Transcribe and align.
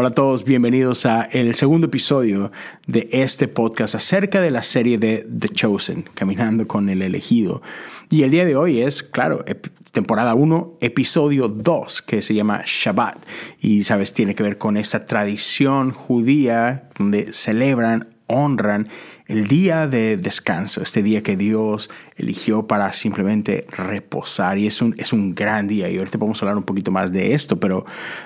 Hola 0.00 0.10
a 0.10 0.14
todos, 0.14 0.44
bienvenidos 0.44 1.06
a 1.06 1.22
el 1.22 1.56
segundo 1.56 1.88
episodio 1.88 2.52
de 2.86 3.08
este 3.10 3.48
podcast 3.48 3.96
acerca 3.96 4.40
de 4.40 4.52
la 4.52 4.62
serie 4.62 4.96
de 4.96 5.26
The 5.36 5.48
Chosen, 5.48 6.04
Caminando 6.14 6.68
con 6.68 6.88
el 6.88 7.02
elegido. 7.02 7.62
Y 8.08 8.22
el 8.22 8.30
día 8.30 8.44
de 8.44 8.54
hoy 8.54 8.80
es, 8.80 9.02
claro, 9.02 9.44
temporada 9.90 10.36
1, 10.36 10.76
episodio 10.82 11.48
2, 11.48 12.02
que 12.02 12.22
se 12.22 12.32
llama 12.32 12.62
Shabbat. 12.64 13.16
Y, 13.58 13.82
sabes, 13.82 14.12
tiene 14.12 14.36
que 14.36 14.44
ver 14.44 14.56
con 14.56 14.76
esta 14.76 15.04
tradición 15.04 15.90
judía 15.90 16.88
donde 16.96 17.32
celebran, 17.32 18.06
honran 18.28 18.86
el 19.28 19.46
día 19.46 19.86
de 19.86 20.16
descanso, 20.16 20.82
este 20.82 21.02
día 21.02 21.22
que 21.22 21.36
Dios 21.36 21.90
eligió 22.16 22.66
para 22.66 22.92
simplemente 22.94 23.66
reposar. 23.76 24.56
Y 24.56 24.66
es 24.66 24.80
un, 24.80 24.94
es 24.96 25.12
un 25.12 25.34
gran 25.34 25.68
día. 25.68 25.90
Y 25.90 25.98
ahorita 25.98 26.16
vamos 26.16 26.42
a 26.42 26.46
hablar 26.46 26.56
un 26.56 26.64
poquito 26.64 26.90
más 26.90 27.12
de 27.12 27.34
esto, 27.34 27.60
pero 27.60 27.84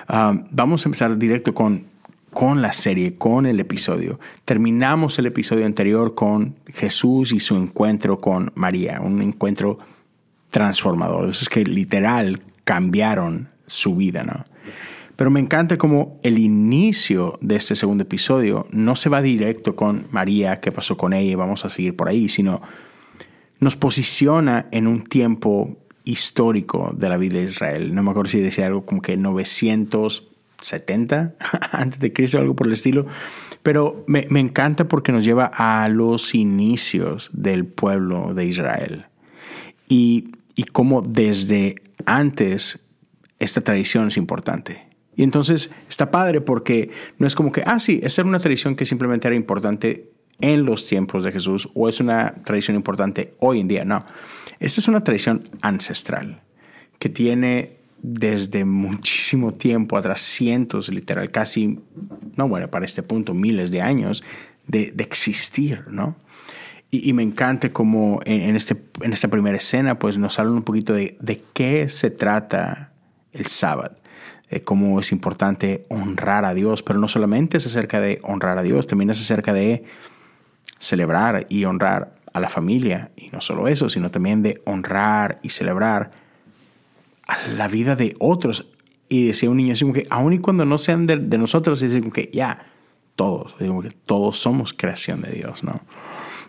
um, 0.09 0.45
vamos 0.51 0.85
a 0.85 0.89
empezar 0.89 1.17
directo 1.17 1.53
con, 1.53 1.87
con 2.31 2.61
la 2.61 2.71
serie, 2.71 3.15
con 3.15 3.45
el 3.45 3.59
episodio. 3.59 4.17
Terminamos 4.45 5.19
el 5.19 5.25
episodio 5.25 5.65
anterior 5.65 6.15
con 6.15 6.55
Jesús 6.73 7.33
y 7.33 7.41
su 7.41 7.57
encuentro 7.57 8.21
con 8.21 8.53
María, 8.55 9.01
un 9.01 9.21
encuentro 9.21 9.79
transformador. 10.51 11.27
Eso 11.27 11.43
es 11.43 11.49
que 11.49 11.65
literal 11.65 12.41
cambiaron 12.63 13.49
su 13.67 13.97
vida, 13.97 14.23
¿no? 14.23 14.45
Pero 15.15 15.29
me 15.29 15.39
encanta 15.39 15.77
como 15.77 16.19
el 16.23 16.39
inicio 16.39 17.37
de 17.41 17.55
este 17.55 17.75
segundo 17.75 18.01
episodio 18.03 18.65
no 18.71 18.95
se 18.95 19.09
va 19.09 19.21
directo 19.21 19.75
con 19.75 20.07
María, 20.11 20.59
qué 20.59 20.71
pasó 20.71 20.97
con 20.97 21.13
ella 21.13 21.37
vamos 21.37 21.65
a 21.65 21.69
seguir 21.69 21.95
por 21.95 22.09
ahí, 22.09 22.29
sino 22.29 22.61
nos 23.59 23.75
posiciona 23.75 24.67
en 24.71 24.87
un 24.87 25.03
tiempo 25.03 25.77
histórico 26.03 26.93
de 26.97 27.09
la 27.09 27.17
vida 27.17 27.37
de 27.39 27.45
Israel. 27.45 27.95
No 27.95 28.03
me 28.03 28.11
acuerdo 28.11 28.29
si 28.29 28.39
decía 28.39 28.67
algo 28.67 28.85
como 28.85 29.01
que 29.01 29.15
970 29.15 31.35
antes 31.71 31.99
de 31.99 32.11
Cristo, 32.11 32.39
algo 32.39 32.55
por 32.55 32.67
el 32.67 32.73
estilo. 32.73 33.05
Pero 33.61 34.03
me, 34.07 34.25
me 34.29 34.41
encanta 34.41 34.87
porque 34.87 35.11
nos 35.11 35.23
lleva 35.23 35.45
a 35.45 35.87
los 35.89 36.33
inicios 36.35 37.29
del 37.33 37.65
pueblo 37.65 38.33
de 38.33 38.45
Israel. 38.45 39.05
Y, 39.87 40.31
y 40.55 40.63
cómo 40.63 41.01
desde 41.01 41.75
antes 42.05 42.79
esta 43.39 43.61
tradición 43.61 44.09
es 44.09 44.17
importante. 44.17 44.92
Y 45.15 45.23
entonces 45.23 45.71
está 45.89 46.11
padre 46.11 46.41
porque 46.41 46.91
no 47.17 47.27
es 47.27 47.35
como 47.35 47.51
que, 47.51 47.63
ah, 47.65 47.79
sí, 47.79 47.99
esa 48.03 48.21
era 48.21 48.29
una 48.29 48.39
tradición 48.39 48.75
que 48.75 48.85
simplemente 48.85 49.27
era 49.27 49.35
importante 49.35 50.11
en 50.39 50.65
los 50.65 50.87
tiempos 50.87 51.23
de 51.23 51.31
Jesús 51.31 51.69
o 51.73 51.87
es 51.87 51.99
una 51.99 52.33
tradición 52.43 52.75
importante 52.75 53.35
hoy 53.39 53.59
en 53.59 53.67
día. 53.67 53.85
No, 53.85 54.03
esta 54.59 54.81
es 54.81 54.87
una 54.87 55.03
tradición 55.03 55.49
ancestral 55.61 56.41
que 56.99 57.09
tiene 57.09 57.77
desde 58.01 58.65
muchísimo 58.65 59.53
tiempo 59.53 59.97
atrás, 59.97 60.19
cientos, 60.19 60.89
literal, 60.89 61.31
casi, 61.31 61.79
no, 62.35 62.47
bueno, 62.49 62.69
para 62.69 62.85
este 62.85 63.03
punto, 63.03 63.33
miles 63.33 63.71
de 63.71 63.81
años 63.81 64.23
de, 64.67 64.93
existir, 64.97 65.85
¿no? 65.87 66.17
Y, 66.91 67.11
me 67.13 67.23
encanta 67.23 67.71
como 67.71 68.19
en, 68.25 68.55
este, 68.55 68.77
en 69.01 69.13
esta 69.13 69.27
primera 69.27 69.57
escena, 69.57 69.97
pues 69.97 70.17
nos 70.17 70.37
hablan 70.37 70.55
un 70.55 70.63
poquito 70.63 70.93
de, 70.93 71.17
de 71.21 71.41
qué 71.53 71.89
se 71.89 72.11
trata 72.11 72.93
el 73.31 73.47
sábado 73.47 73.95
eh, 74.53 74.63
cómo 74.63 74.99
es 74.99 75.11
importante 75.11 75.85
honrar 75.89 76.45
a 76.45 76.53
Dios, 76.53 76.83
pero 76.83 76.99
no 76.99 77.07
solamente 77.07 77.57
es 77.57 77.65
acerca 77.65 77.99
de 77.99 78.19
honrar 78.23 78.57
a 78.57 78.61
Dios, 78.63 78.85
también 78.85 79.09
es 79.09 79.19
acerca 79.19 79.51
de 79.51 79.83
celebrar 80.77 81.47
y 81.49 81.65
honrar 81.65 82.15
a 82.33 82.39
la 82.39 82.49
familia, 82.49 83.11
y 83.15 83.29
no 83.29 83.41
solo 83.41 83.67
eso, 83.67 83.89
sino 83.89 84.11
también 84.11 84.43
de 84.43 84.61
honrar 84.65 85.39
y 85.41 85.49
celebrar 85.49 86.11
a 87.27 87.47
la 87.47 87.67
vida 87.67 87.95
de 87.95 88.15
otros. 88.19 88.69
Y 89.09 89.27
decía 89.27 89.49
un 89.49 89.57
niño 89.57 89.73
así 89.73 89.85
como 89.85 89.93
que, 89.93 90.07
aun 90.09 90.33
y 90.33 90.39
cuando 90.39 90.65
no 90.65 90.77
sean 90.77 91.07
de, 91.07 91.17
nosotros, 91.37 91.81
es 91.81 91.93
como 91.99 92.11
que 92.11 92.29
ya, 92.31 92.67
todos, 93.15 93.53
que 93.55 93.91
todos 94.05 94.37
somos 94.39 94.73
creación 94.73 95.21
de 95.21 95.31
Dios, 95.31 95.63
¿no? 95.63 95.81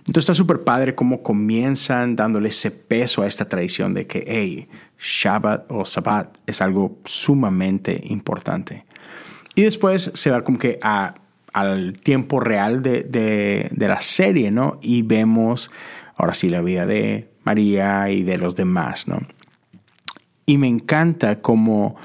Entonces 0.06 0.24
está 0.24 0.34
súper 0.34 0.64
padre 0.64 0.94
cómo 0.94 1.22
comienzan 1.22 2.14
dándole 2.14 2.50
ese 2.50 2.70
peso 2.70 3.22
a 3.22 3.26
esta 3.26 3.48
tradición 3.48 3.92
de 3.92 4.06
que, 4.06 4.24
hey, 4.26 4.68
Shabbat 4.98 5.70
o 5.70 5.86
Sabbat 5.86 6.36
es 6.46 6.60
algo 6.60 6.98
sumamente 7.04 8.00
importante. 8.04 8.84
Y 9.54 9.62
después 9.62 10.10
se 10.14 10.30
va 10.30 10.44
como 10.44 10.58
que 10.58 10.78
al 10.82 11.98
tiempo 12.00 12.40
real 12.40 12.82
de, 12.82 13.70
la 13.76 14.00
serie, 14.02 14.50
¿no? 14.50 14.78
Y 14.82 15.02
vemos 15.02 15.70
ahora 16.16 16.34
sí 16.34 16.50
la 16.50 16.60
vida 16.60 16.84
de 16.84 17.30
María 17.44 18.10
y 18.10 18.24
de 18.24 18.36
los 18.36 18.56
demás, 18.56 19.08
¿no? 19.08 19.20
Y 20.44 20.58
me 20.58 20.68
encanta 20.68 21.40
cómo 21.40 21.96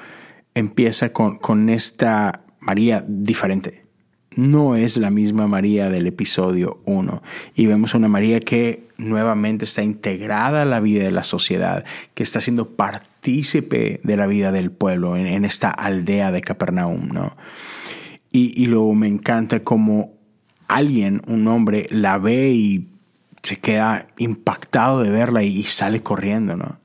empieza 0.54 1.12
con, 1.12 1.38
con 1.38 1.68
esta 1.70 2.44
María 2.62 3.04
diferente 3.06 3.89
no 4.40 4.76
es 4.78 4.96
la 4.96 5.10
misma 5.10 5.48
María 5.48 5.90
del 5.90 6.08
episodio 6.08 6.80
1. 6.86 7.22
Y 7.56 7.66
vemos 7.66 7.94
una 7.94 8.08
María 8.08 8.40
que 8.40 8.88
nuevamente 8.98 9.66
está 9.66 9.84
integrada 9.84 10.62
a 10.62 10.66
la 10.66 10.80
vida 10.80 11.04
de 11.04 11.12
la 11.12 11.24
sociedad, 11.24 11.84
que 12.14 12.24
está 12.24 12.40
siendo 12.40 12.70
partícipe 12.70 14.00
de 14.02 14.18
la 14.18 14.28
vida 14.28 14.52
del 14.52 14.72
pueblo 14.72 15.18
en, 15.18 15.44
esta 15.44 15.70
aldea 15.70 16.32
de 16.32 16.42
Capernaum. 16.42 17.10
¿no? 17.10 17.36
Y, 18.32 18.66
luego 18.68 18.94
me 18.96 19.08
encanta 19.08 19.64
como 19.64 20.14
alguien, 20.68 21.22
un 21.28 21.48
hombre, 21.48 21.88
la 21.92 22.18
ve 22.18 22.52
y 22.52 22.88
se 23.44 23.58
queda 23.58 24.08
impactado 24.18 25.04
de 25.04 25.10
verla 25.10 25.44
y, 25.44 25.60
y 25.60 25.64
sale 25.64 26.02
corriendo. 26.02 26.56
¿no? 26.56 26.80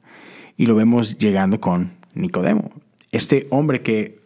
Y 0.56 0.66
lo 0.66 0.74
vemos 0.74 1.18
llegando 1.18 1.60
con 1.60 1.92
Nicodemo. 2.14 2.70
Este 3.12 3.46
hombre 3.50 3.82
que 3.82 4.18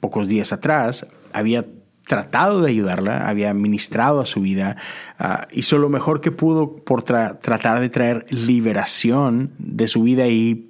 pocos 0.00 0.28
días 0.28 0.52
atrás 0.52 1.06
había 1.32 1.64
tratado 2.12 2.60
de 2.60 2.68
ayudarla, 2.68 3.26
había 3.26 3.54
ministrado 3.54 4.20
a 4.20 4.26
su 4.26 4.42
vida, 4.42 4.76
uh, 5.18 5.46
hizo 5.50 5.78
lo 5.78 5.88
mejor 5.88 6.20
que 6.20 6.30
pudo 6.30 6.76
por 6.76 7.02
tratar 7.02 7.80
de 7.80 7.88
traer 7.88 8.26
liberación 8.28 9.52
de 9.56 9.88
su 9.88 10.02
vida 10.02 10.28
y 10.28 10.68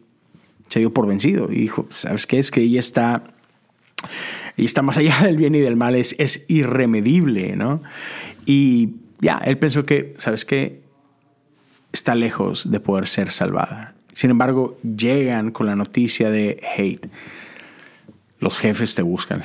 se 0.69 0.79
dio 0.79 0.95
por 0.95 1.09
vencido. 1.09 1.51
Y 1.51 1.57
dijo, 1.57 1.89
¿sabes 1.91 2.29
qué? 2.29 2.39
Es 2.39 2.53
que 2.53 2.61
ella 2.61 2.79
está, 2.79 3.25
ella 4.57 4.67
está 4.67 4.83
más 4.83 4.99
allá 4.99 5.19
del 5.25 5.37
bien 5.37 5.57
y 5.57 5.59
del 5.59 5.75
mal, 5.75 5.97
es, 5.97 6.15
es 6.21 6.45
irremedible, 6.47 7.57
¿no? 7.57 7.83
Y 8.47 8.91
ya, 9.19 9.39
él 9.39 9.59
pensó 9.59 9.83
que, 9.83 10.15
¿sabes 10.19 10.45
qué? 10.45 10.81
Está 11.93 12.15
lejos 12.15 12.71
de 12.71 12.79
poder 12.79 13.09
ser 13.09 13.33
salvada. 13.33 13.97
Sin 14.13 14.31
embargo, 14.31 14.79
llegan 14.85 15.51
con 15.51 15.67
la 15.67 15.75
noticia 15.75 16.31
de 16.31 16.63
hate 16.77 17.11
los 18.43 18.59
jefes 18.59 18.97
te 18.97 19.03
buscan. 19.03 19.41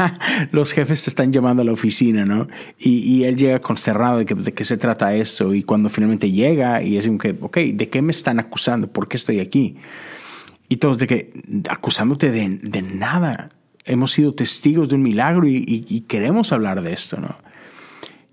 los 0.52 0.72
jefes 0.72 1.04
te 1.04 1.10
están 1.10 1.34
llamando 1.34 1.60
a 1.60 1.66
la 1.66 1.72
oficina, 1.72 2.24
¿no? 2.24 2.48
Y, 2.78 3.24
él 3.24 3.36
llega 3.36 3.60
consternado 3.60 4.16
de, 4.16 4.24
que, 4.24 4.34
de 4.34 4.54
qué 4.54 4.64
se 4.64 4.78
trata 4.78 5.14
esto. 5.14 5.52
Y 5.52 5.62
cuando 5.62 5.90
finalmente 5.90 6.30
llega 6.30 6.82
y 6.82 6.96
es 6.96 7.06
como 7.06 7.18
que, 7.18 7.36
ok, 7.38 7.58
¿de 7.74 7.90
qué 7.90 8.00
me 8.00 8.10
están 8.10 8.40
acusando? 8.40 8.90
¿Por 8.90 9.06
qué 9.06 9.18
estoy 9.18 9.40
aquí? 9.40 9.76
Y 10.70 10.78
todos 10.78 10.96
de 10.96 11.06
que, 11.06 11.30
acusándote 11.68 12.30
de, 12.30 12.58
de 12.62 12.80
nada. 12.80 13.50
Hemos 13.84 14.12
sido 14.12 14.34
testigos 14.34 14.88
de 14.88 14.94
un 14.94 15.02
milagro 15.02 15.46
y, 15.46 16.04
queremos 16.08 16.50
hablar 16.50 16.80
de 16.80 16.94
esto, 16.94 17.20
¿no? 17.20 17.36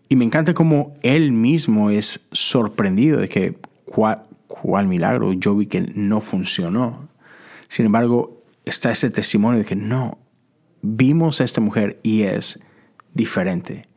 Y 0.07 0.15
me 0.15 0.23
encanta 0.23 0.53
cómo 0.53 0.95
él 1.01 1.33
mismo 1.33 1.89
es 1.89 2.25
sorprendido 2.31 3.19
de 3.19 3.27
que, 3.27 3.57
¿cuál, 3.83 4.21
cuál 4.47 4.87
milagro? 4.87 5.33
Yo 5.33 5.57
vi 5.57 5.65
que 5.65 5.81
no 5.95 6.21
funcionó. 6.21 7.09
Sin 7.67 7.85
embargo, 7.85 8.34
está 8.65 8.91
ese 8.91 9.09
testimonio 9.09 9.59
de 9.59 9.65
que 9.65 9.75
no, 9.75 10.17
vimos 10.81 11.41
a 11.41 11.43
esta 11.43 11.61
mujer 11.61 11.99
y 12.03 12.23
es 12.23 12.59
diferente. 13.13 13.87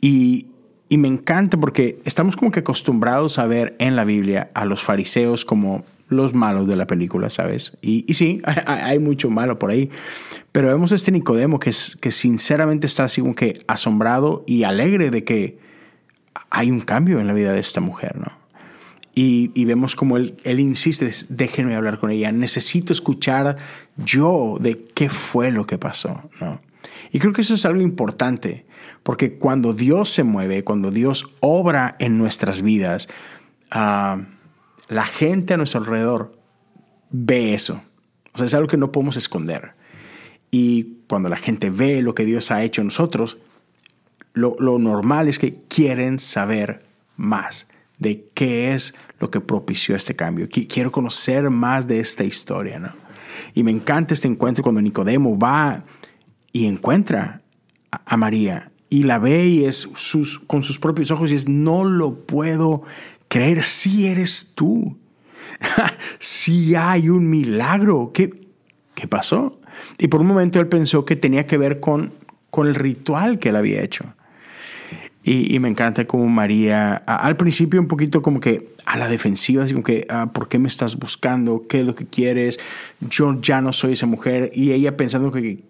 Y, 0.00 0.48
me 0.90 1.08
encanta 1.08 1.58
porque 1.58 2.02
estamos 2.04 2.36
como 2.36 2.50
que 2.50 2.60
acostumbrados 2.60 3.38
a 3.38 3.46
ver 3.46 3.74
en 3.78 3.96
la 3.96 4.04
Biblia 4.04 4.50
a 4.52 4.66
los 4.66 4.82
fariseos 4.82 5.46
como 5.46 5.86
los 6.08 6.34
malos 6.34 6.68
de 6.68 6.76
la 6.76 6.86
película, 6.86 7.30
¿sabes? 7.30 7.78
Y, 7.80 8.04
y 8.06 8.12
sí, 8.12 8.42
hay, 8.66 8.98
mucho 8.98 9.30
malo 9.30 9.58
por 9.58 9.70
ahí, 9.70 9.88
pero 10.52 10.68
vemos 10.68 10.92
a 10.92 10.96
este 10.96 11.10
Nicodemo 11.10 11.58
que, 11.58 11.70
es, 11.70 11.96
que 11.98 12.10
sinceramente 12.10 12.86
está 12.86 13.04
así 13.04 13.22
como 13.22 13.34
que 13.34 13.64
asombrado 13.68 14.44
y 14.46 14.64
alegre 14.64 15.10
de 15.10 15.24
que 15.24 15.58
hay 16.50 16.70
un 16.70 16.82
cambio 16.82 17.20
en 17.20 17.26
la 17.26 17.32
vida 17.32 17.54
de 17.54 17.60
esta 17.60 17.80
mujer, 17.80 18.14
¿no? 18.16 18.41
Y, 19.14 19.64
vemos 19.66 19.94
como 19.94 20.16
él, 20.16 20.38
él 20.42 20.58
insiste, 20.58 21.10
déjenme 21.28 21.74
hablar 21.74 21.98
con 21.98 22.10
ella, 22.10 22.32
necesito 22.32 22.94
escuchar 22.94 23.56
yo 23.96 24.56
de 24.58 24.86
qué 24.94 25.10
fue 25.10 25.50
lo 25.50 25.66
que 25.66 25.76
pasó. 25.76 26.30
¿no? 26.40 26.62
Y 27.10 27.18
creo 27.18 27.34
que 27.34 27.42
eso 27.42 27.54
es 27.54 27.66
algo 27.66 27.82
importante, 27.82 28.64
porque 29.02 29.34
cuando 29.36 29.74
Dios 29.74 30.08
se 30.08 30.24
mueve, 30.24 30.64
cuando 30.64 30.90
Dios 30.90 31.34
obra 31.40 31.94
en 31.98 32.16
nuestras 32.16 32.62
vidas, 32.62 33.08
ah, 33.70 34.22
la 34.88 35.04
gente 35.04 35.52
a 35.52 35.56
nuestro 35.58 35.80
alrededor 35.80 36.38
ve 37.10 37.52
eso. 37.52 37.82
O 38.32 38.38
sea, 38.38 38.46
es 38.46 38.54
algo 38.54 38.68
que 38.68 38.78
no 38.78 38.92
podemos 38.92 39.18
esconder. 39.18 39.74
Y 40.50 41.00
cuando 41.06 41.28
la 41.28 41.36
gente 41.36 41.68
ve 41.68 42.00
lo 42.00 42.14
que 42.14 42.24
Dios 42.24 42.50
ha 42.50 42.62
hecho 42.62 42.80
en 42.80 42.86
nosotros, 42.86 43.36
lo, 44.32 44.56
lo 44.58 44.78
normal 44.78 45.28
es 45.28 45.38
que 45.38 45.60
quieren 45.68 46.18
saber 46.18 46.86
más 47.16 47.68
de 48.02 48.28
qué 48.34 48.74
es 48.74 48.94
lo 49.18 49.30
que 49.30 49.40
propició 49.40 49.96
este 49.96 50.14
cambio. 50.14 50.48
Quiero 50.50 50.92
conocer 50.92 51.48
más 51.48 51.86
de 51.86 52.00
esta 52.00 52.24
historia, 52.24 52.78
¿no? 52.78 52.90
Y 53.54 53.62
me 53.62 53.70
encanta 53.70 54.14
este 54.14 54.28
encuentro 54.28 54.62
cuando 54.62 54.82
Nicodemo 54.82 55.38
va 55.38 55.84
y 56.52 56.66
encuentra 56.66 57.42
a, 57.90 58.16
María 58.16 58.72
y 58.88 59.04
la 59.04 59.18
ve 59.18 59.46
y 59.46 59.64
es 59.64 59.88
sus, 59.94 60.38
con 60.38 60.62
sus 60.62 60.78
propios 60.78 61.10
ojos 61.10 61.32
y 61.32 61.36
es, 61.36 61.48
no 61.48 61.84
lo 61.84 62.26
puedo 62.26 62.82
creer, 63.28 63.62
si 63.62 64.06
eres 64.06 64.52
tú. 64.54 64.98
si 66.18 66.74
hay 66.74 67.08
un 67.08 67.30
milagro. 67.30 68.10
¿Qué, 68.12 68.48
¿Qué 68.94 69.08
pasó? 69.08 69.60
Y 69.98 70.08
por 70.08 70.20
un 70.20 70.26
momento 70.26 70.60
él 70.60 70.68
pensó 70.68 71.04
que 71.04 71.16
tenía 71.16 71.46
que 71.46 71.56
ver 71.56 71.80
con, 71.80 72.12
con 72.50 72.66
el 72.68 72.74
ritual 72.74 73.38
que 73.38 73.50
él 73.50 73.56
había 73.56 73.82
hecho. 73.82 74.14
Y, 75.24 75.56
me 75.60 75.68
encanta 75.68 76.04
como 76.04 76.26
María, 76.26 76.94
al 76.94 77.36
principio 77.36 77.80
un 77.80 77.86
poquito 77.86 78.22
como 78.22 78.40
que 78.40 78.74
a 78.84 78.98
la 78.98 79.06
defensiva, 79.06 79.62
así 79.62 79.72
como 79.72 79.84
que, 79.84 80.04
ah, 80.08 80.32
¿por 80.32 80.48
qué 80.48 80.58
me 80.58 80.66
estás 80.66 80.98
buscando? 80.98 81.64
¿Qué 81.68 81.80
es 81.80 81.86
lo 81.86 81.94
que 81.94 82.06
quieres? 82.06 82.58
Yo 83.08 83.40
ya 83.40 83.60
no 83.60 83.72
soy 83.72 83.92
esa 83.92 84.06
mujer. 84.06 84.50
Y 84.52 84.72
ella 84.72 84.96
pensando 84.96 85.30
que 85.30 85.62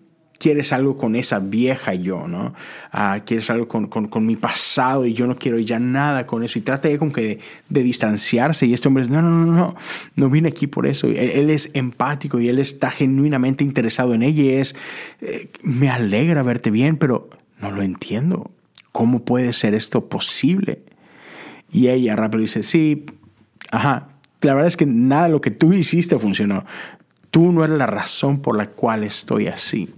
quieres 0.42 0.72
algo 0.72 0.96
con 0.96 1.14
esa 1.14 1.38
vieja 1.38 1.94
yo, 1.94 2.26
¿no? 2.26 2.52
Ah, 2.90 3.20
quieres 3.24 3.48
algo 3.50 3.68
con, 3.68 3.86
con, 3.86 4.26
mi 4.26 4.34
pasado 4.34 5.06
y 5.06 5.12
yo 5.12 5.26
no 5.28 5.36
quiero 5.36 5.58
ya 5.58 5.78
nada 5.78 6.26
con 6.26 6.42
eso. 6.42 6.58
Y 6.58 6.62
trata 6.62 6.88
de 6.88 6.98
como 6.98 7.12
que 7.12 7.38
de, 7.68 7.82
distanciarse. 7.82 8.66
Y 8.66 8.72
este 8.72 8.88
hombre 8.88 9.04
dice, 9.04 9.14
no, 9.14 9.22
no, 9.22 9.30
no, 9.30 9.52
no, 9.52 9.76
no 10.16 10.30
vine 10.30 10.48
aquí 10.48 10.66
por 10.66 10.86
eso. 10.86 11.06
Él, 11.06 11.50
es 11.50 11.70
empático 11.74 12.40
y 12.40 12.48
él 12.48 12.58
está 12.58 12.90
genuinamente 12.90 13.62
interesado 13.62 14.14
en 14.14 14.22
ella 14.22 14.42
y 14.42 14.50
es, 14.50 14.74
eh, 15.20 15.48
me 15.62 15.90
alegra 15.90 16.42
verte 16.42 16.70
bien, 16.70 16.96
pero 16.96 17.28
no 17.60 17.70
lo 17.70 17.82
entiendo. 17.82 18.50
¿Cómo 18.92 19.24
puede 19.24 19.52
ser 19.52 19.74
esto 19.74 20.08
posible? 20.08 20.84
Y 21.70 21.88
ella 21.88 22.14
rápido 22.14 22.42
dice, 22.42 22.62
sí, 22.62 23.06
ajá, 23.70 24.08
la 24.42 24.54
verdad 24.54 24.68
es 24.68 24.76
que 24.76 24.86
nada 24.86 25.24
de 25.24 25.30
lo 25.30 25.40
que 25.40 25.50
tú 25.50 25.72
hiciste 25.72 26.18
funcionó. 26.18 26.64
Tú 27.30 27.52
no 27.52 27.64
eres 27.64 27.78
la 27.78 27.86
razón 27.86 28.40
por 28.40 28.56
la 28.56 28.70
cual 28.70 29.04
estoy 29.04 29.46
así. 29.46 29.88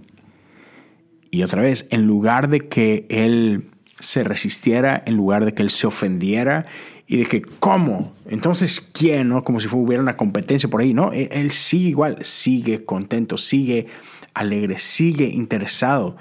Y 1.31 1.43
otra 1.43 1.61
vez, 1.61 1.87
en 1.89 2.07
lugar 2.07 2.49
de 2.49 2.69
que 2.69 3.05
él 3.09 3.69
se 3.99 4.23
resistiera, 4.23 5.03
en 5.05 5.15
lugar 5.15 5.43
de 5.43 5.53
que 5.53 5.63
él 5.63 5.69
se 5.69 5.87
ofendiera 5.87 6.65
y 7.07 7.17
de 7.17 7.25
que, 7.25 7.41
¿cómo? 7.41 8.13
Entonces, 8.27 8.79
¿quién? 8.79 9.29
¿no? 9.29 9.43
Como 9.43 9.59
si 9.59 9.67
hubiera 9.71 10.01
una 10.01 10.17
competencia 10.17 10.69
por 10.69 10.81
ahí, 10.81 10.93
¿no? 10.93 11.11
Él, 11.11 11.27
él 11.31 11.51
sigue 11.51 11.89
igual, 11.89 12.17
sigue 12.21 12.85
contento, 12.85 13.37
sigue 13.37 13.87
alegre, 14.33 14.77
sigue 14.77 15.25
interesado. 15.25 16.17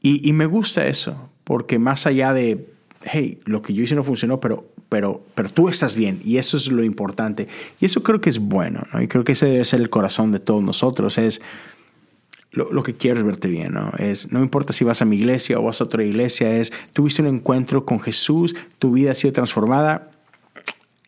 Y, 0.00 0.26
y, 0.28 0.32
me 0.32 0.46
gusta 0.46 0.86
eso, 0.86 1.30
porque 1.44 1.78
más 1.78 2.06
allá 2.06 2.32
de, 2.32 2.66
hey, 3.02 3.38
lo 3.44 3.62
que 3.62 3.74
yo 3.74 3.82
hice 3.82 3.94
no 3.94 4.02
funcionó, 4.02 4.40
pero, 4.40 4.66
pero, 4.88 5.24
pero 5.34 5.48
tú 5.48 5.68
estás 5.68 5.94
bien 5.94 6.20
y 6.24 6.38
eso 6.38 6.56
es 6.56 6.68
lo 6.68 6.82
importante. 6.82 7.48
Y 7.80 7.84
eso 7.84 8.02
creo 8.02 8.20
que 8.20 8.30
es 8.30 8.38
bueno, 8.38 8.82
¿no? 8.92 9.02
Y 9.02 9.08
creo 9.08 9.24
que 9.24 9.32
ese 9.32 9.46
debe 9.46 9.64
ser 9.64 9.80
el 9.80 9.90
corazón 9.90 10.32
de 10.32 10.40
todos 10.40 10.62
nosotros, 10.62 11.18
es 11.18 11.42
lo, 12.50 12.72
lo 12.72 12.82
que 12.82 12.94
quieres 12.94 13.24
verte 13.24 13.48
bien, 13.48 13.74
¿no? 13.74 13.92
Es, 13.98 14.32
no 14.32 14.40
importa 14.40 14.72
si 14.72 14.84
vas 14.84 15.02
a 15.02 15.04
mi 15.04 15.16
iglesia 15.16 15.58
o 15.58 15.64
vas 15.64 15.80
a 15.80 15.84
otra 15.84 16.02
iglesia, 16.02 16.56
es, 16.56 16.72
tuviste 16.92 17.22
un 17.22 17.28
encuentro 17.28 17.84
con 17.84 18.00
Jesús, 18.00 18.56
tu 18.78 18.92
vida 18.92 19.12
ha 19.12 19.14
sido 19.14 19.32
transformada, 19.32 20.10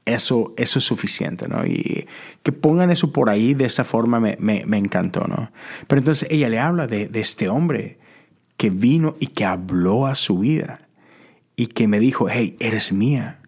eso, 0.05 0.55
eso 0.57 0.79
es 0.79 0.85
suficiente, 0.85 1.49
¿no? 1.49 1.67
Y 1.67 2.07
que 2.43 2.53
pongan 2.53 2.91
eso 2.91 3.13
por 3.13 3.29
ahí 3.29 3.55
de 3.55 3.65
esa 3.65 3.85
forma 3.85 4.21
me, 4.21 4.37
me, 4.39 4.65
me 4.67 4.79
encantó, 4.79 5.27
¿no? 5.27 5.51
Pero 5.89 6.01
entonces 6.01 6.29
ella 6.31 6.49
le 6.49 6.59
habla 6.59 6.87
de, 6.87 7.09
de 7.09 7.21
este 7.21 7.49
hombre 7.49 7.99
que 8.57 8.71
vino 8.71 9.17
y 9.21 9.29
que 9.29 9.45
habló 9.45 10.07
a 10.07 10.15
su 10.15 10.39
vida 10.39 10.89
y 11.57 11.69
que 11.69 11.89
me 11.89 12.01
dijo, 12.01 12.29
hey, 12.31 12.57
eres 12.61 12.93
mía, 12.93 13.41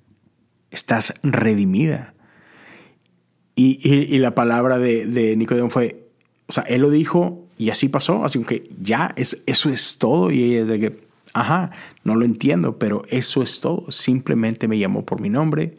estás 0.71 1.15
redimida. 1.23 2.15
Y, 3.55 3.81
y, 3.83 4.19
la 4.19 4.35
palabra 4.35 4.79
de, 4.79 5.07
de, 5.07 5.35
Nicodemo 5.35 5.69
fue, 5.69 6.09
o 6.47 6.53
sea, 6.53 6.63
él 6.65 6.83
lo 6.83 6.91
dijo 6.91 7.49
y 7.57 7.71
así 7.71 7.89
pasó, 7.89 8.25
así 8.25 8.39
que 8.45 8.69
ya, 8.81 9.13
es, 9.17 9.43
eso 9.47 9.69
es 9.69 9.99
todo. 9.99 10.31
Y 10.31 10.45
ella 10.45 10.61
es 10.63 10.69
de 10.69 10.79
que, 10.79 11.01
ajá, 11.35 11.73
no 12.05 12.15
lo 12.15 12.25
entiendo, 12.25 12.79
pero 12.79 13.03
eso 13.09 13.43
es 13.43 13.61
todo. 13.61 13.91
Simplemente 13.91 14.69
me 14.69 14.79
llamó 14.79 15.05
por 15.05 15.21
mi 15.21 15.29
nombre 15.29 15.77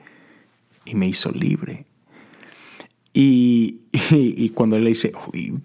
y 0.84 0.96
me 0.96 1.08
hizo 1.08 1.32
libre. 1.32 1.86
Y, 3.14 3.82
y, 4.12 4.50
cuando 4.50 4.76
él 4.76 4.84
le 4.84 4.92
dice, 4.92 5.12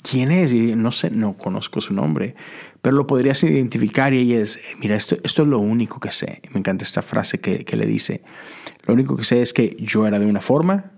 ¿quién 0.02 0.30
es? 0.30 0.54
Y 0.54 0.74
no 0.76 0.90
sé, 0.90 1.10
no 1.10 1.36
conozco 1.36 1.82
su 1.82 1.92
nombre, 1.92 2.34
pero 2.80 2.96
lo 2.96 3.06
podrías 3.06 3.42
identificar 3.44 4.14
y 4.14 4.20
ella 4.20 4.40
es, 4.40 4.60
mira, 4.78 4.96
esto, 4.96 5.18
esto 5.22 5.42
es 5.42 5.48
lo 5.48 5.58
único 5.58 6.00
que 6.00 6.10
sé. 6.10 6.40
Me 6.52 6.60
encanta 6.60 6.84
esta 6.84 7.02
frase 7.02 7.40
que, 7.40 7.66
que 7.66 7.76
le 7.76 7.84
dice, 7.84 8.22
lo 8.86 8.94
único 8.94 9.14
que 9.14 9.24
sé 9.24 9.42
es 9.42 9.52
que 9.52 9.76
yo 9.78 10.06
era 10.06 10.18
de 10.18 10.24
una 10.24 10.40
forma 10.40 10.92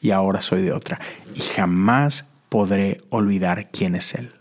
y 0.00 0.10
ahora 0.10 0.40
soy 0.40 0.62
de 0.62 0.72
otra. 0.72 1.00
Y 1.34 1.40
jamás 1.40 2.26
podré 2.48 3.00
olvidar 3.10 3.70
quién 3.70 3.94
es 3.94 4.14
Él. 4.14 4.32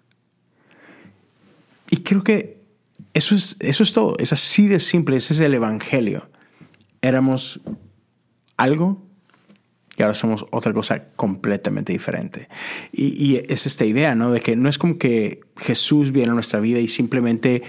Y 1.90 1.98
creo 1.98 2.24
que 2.24 2.62
eso 3.14 3.36
es, 3.36 3.58
eso 3.60 3.84
es 3.84 3.94
todo, 3.94 4.16
es 4.20 4.34
así 4.34 4.68
de 4.68 4.80
simple, 4.80 5.18
ese 5.18 5.34
es 5.34 5.40
el 5.40 5.54
Evangelio. 5.54 6.30
Éramos 7.02 7.62
algo 8.58 9.07
y 9.98 10.04
ahora 10.04 10.14
somos 10.14 10.46
otra 10.52 10.74
cosa 10.74 11.06
completamente 11.16 11.92
diferente. 11.92 12.50
Y, 12.92 13.42
es 13.52 13.66
esta 13.66 13.84
idea, 13.84 14.14
¿no? 14.14 14.32
De 14.32 14.40
que 14.40 14.56
no 14.56 14.70
es 14.70 14.78
como 14.78 15.00
que 15.00 15.42
Jesús 15.58 16.12
viene 16.12 16.32
a 16.32 16.34
nuestra 16.36 16.60
vida 16.60 16.80
y 16.80 16.88
simplemente 16.88 17.64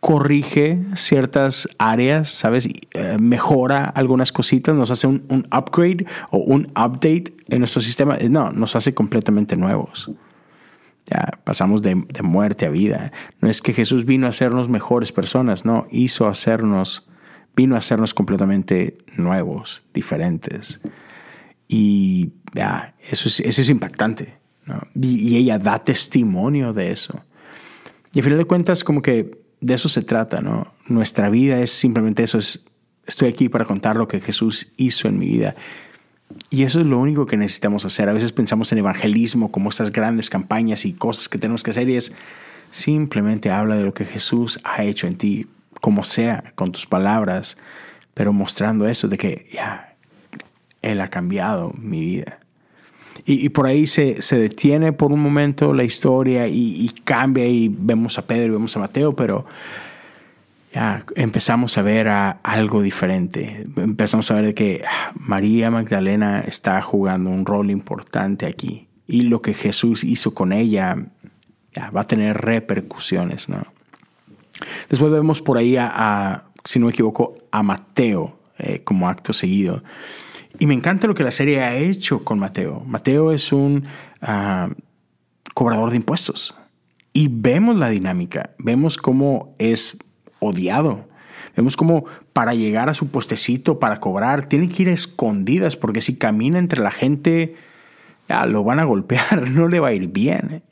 corrige 0.00 0.80
ciertas 0.96 1.68
áreas, 1.78 2.28
¿sabes? 2.28 2.68
Eh, 2.92 3.16
mejora 3.18 3.84
algunas 3.84 4.32
cositas, 4.32 4.74
nos 4.74 4.90
hace 4.90 5.06
un, 5.06 5.24
un, 5.30 5.46
upgrade 5.46 6.04
o 6.30 6.38
un 6.38 6.66
update 6.72 7.34
en 7.48 7.60
nuestro 7.60 7.80
sistema. 7.80 8.18
No, 8.28 8.50
nos 8.50 8.76
hace 8.76 8.92
completamente 8.92 9.56
nuevos. 9.56 10.10
Ya 11.06 11.38
pasamos 11.42 11.80
de, 11.80 11.94
de 11.94 12.22
muerte 12.22 12.66
a 12.66 12.70
vida. 12.70 13.12
No 13.40 13.48
es 13.48 13.62
que 13.62 13.72
Jesús 13.72 14.04
vino 14.04 14.26
a 14.26 14.30
hacernos 14.30 14.68
mejores 14.68 15.10
personas, 15.10 15.64
no, 15.64 15.86
hizo 15.90 16.28
hacernos, 16.28 17.08
vino 17.56 17.76
a 17.76 17.78
hacernos 17.78 18.12
completamente 18.12 18.98
nuevos, 19.16 19.84
diferentes. 19.94 20.80
Y 21.74 22.34
ya, 22.52 22.94
eso, 23.08 23.28
es, 23.28 23.40
eso 23.40 23.62
es 23.62 23.70
impactante. 23.70 24.36
Y, 24.94 25.38
ella 25.38 25.58
da 25.58 25.82
testimonio 25.82 26.74
de 26.74 26.90
eso. 26.90 27.24
Y 28.12 28.18
al 28.18 28.24
final 28.24 28.38
de 28.40 28.44
cuentas, 28.44 28.84
como 28.84 29.00
que 29.00 29.38
de 29.62 29.72
eso 29.72 29.88
se 29.88 30.02
trata, 30.02 30.42
¿no? 30.42 30.74
Nuestra 30.86 31.30
vida 31.30 31.60
es 31.60 31.70
simplemente 31.70 32.24
eso, 32.24 32.36
es, 32.36 32.66
estoy 33.06 33.30
aquí 33.30 33.48
para 33.48 33.64
contar 33.64 33.96
lo 33.96 34.06
que 34.06 34.20
Jesús 34.20 34.70
hizo 34.76 35.08
en 35.08 35.18
mi 35.18 35.28
vida. 35.28 35.56
Y 36.50 36.64
eso 36.64 36.78
es 36.78 36.86
lo 36.86 36.98
único 36.98 37.24
que 37.24 37.38
necesitamos 37.38 37.86
hacer. 37.86 38.06
A 38.10 38.12
veces 38.12 38.32
pensamos 38.32 38.70
en 38.72 38.76
evangelismo 38.76 39.50
como 39.50 39.70
estas 39.70 39.92
grandes 39.92 40.28
campañas 40.28 40.84
y 40.84 40.92
cosas 40.92 41.30
que 41.30 41.38
tenemos 41.38 41.62
que 41.62 41.70
hacer 41.70 41.88
y 41.88 41.96
es 41.96 42.12
simplemente 42.70 43.50
habla 43.50 43.76
de 43.76 43.84
lo 43.84 43.94
que 43.94 44.04
Jesús 44.04 44.60
ha 44.64 44.84
hecho 44.84 45.06
en 45.06 45.16
ti, 45.16 45.46
como 45.80 46.04
sea, 46.04 46.52
con 46.54 46.70
tus 46.70 46.84
palabras, 46.84 47.56
pero 48.12 48.34
mostrando 48.34 48.86
eso 48.86 49.08
de 49.08 49.16
que 49.16 49.48
ya, 49.54 49.91
él 50.82 51.00
ha 51.00 51.08
cambiado 51.08 51.72
mi 51.78 52.00
vida. 52.00 52.40
Y, 53.24 53.50
por 53.50 53.66
ahí 53.66 53.86
se, 53.86 54.20
se, 54.20 54.38
detiene 54.38 54.92
por 54.92 55.12
un 55.12 55.20
momento 55.20 55.72
la 55.72 55.84
historia 55.84 56.48
y, 56.48 56.92
cambia 57.04 57.46
y 57.46 57.68
vemos 57.68 58.18
a 58.18 58.26
Pedro 58.26 58.46
y 58.46 58.50
vemos 58.50 58.76
a 58.76 58.80
Mateo, 58.80 59.14
pero 59.14 59.46
ya 60.72 61.04
empezamos 61.14 61.76
a 61.78 61.82
ver 61.82 62.08
a 62.08 62.30
algo 62.42 62.82
diferente. 62.82 63.66
Empezamos 63.76 64.30
a 64.30 64.34
ver 64.34 64.54
que 64.54 64.82
ah, 64.88 65.12
María 65.14 65.70
Magdalena 65.70 66.40
está 66.40 66.80
jugando 66.82 67.30
un 67.30 67.46
rol 67.46 67.70
importante 67.70 68.46
aquí. 68.46 68.88
Y 69.06 69.22
lo 69.22 69.42
que 69.42 69.54
Jesús 69.54 70.04
hizo 70.04 70.34
con 70.34 70.52
ella 70.52 70.96
va 71.94 72.00
a 72.00 72.06
tener 72.06 72.38
repercusiones. 72.38 73.48
¿no? 73.48 73.62
Después 74.88 75.12
vemos 75.12 75.42
por 75.42 75.58
ahí 75.58 75.76
a, 75.78 76.44
si 76.64 76.78
no 76.78 76.86
me 76.86 76.92
equivoco, 76.92 77.34
a 77.50 77.62
Mateo 77.62 78.38
eh, 78.58 78.80
como 78.82 79.08
acto 79.08 79.32
seguido. 79.32 79.82
Y 80.58 80.66
me 80.66 80.74
encanta 80.74 81.06
lo 81.06 81.14
que 81.14 81.24
la 81.24 81.30
serie 81.30 81.60
ha 81.60 81.76
hecho 81.76 82.24
con 82.24 82.38
Mateo. 82.38 82.80
Mateo 82.86 83.32
es 83.32 83.52
un 83.52 83.84
ah, 84.20 84.68
cobrador 85.54 85.90
de 85.90 85.96
impuestos. 85.96 86.54
Y 87.12 87.28
vemos 87.30 87.76
la 87.76 87.88
dinámica, 87.88 88.50
vemos 88.58 88.96
cómo 88.96 89.54
es 89.58 89.96
odiado. 90.38 91.08
Vemos 91.56 91.76
cómo 91.76 92.04
para 92.32 92.54
llegar 92.54 92.88
a 92.88 92.94
su 92.94 93.08
puestecito, 93.08 93.78
para 93.78 94.00
cobrar, 94.00 94.48
tiene 94.48 94.68
que 94.68 94.82
ir 94.82 94.88
a 94.88 94.92
escondidas, 94.92 95.76
porque 95.76 96.00
si 96.00 96.16
camina 96.16 96.58
entre 96.58 96.80
la 96.80 96.90
gente, 96.90 97.56
ya 98.28 98.46
lo 98.46 98.64
van 98.64 98.80
a 98.80 98.84
golpear, 98.84 99.50
no 99.50 99.68
le 99.68 99.80
va 99.80 99.88
a 99.88 99.92
ir 99.92 100.08
bien 100.08 100.62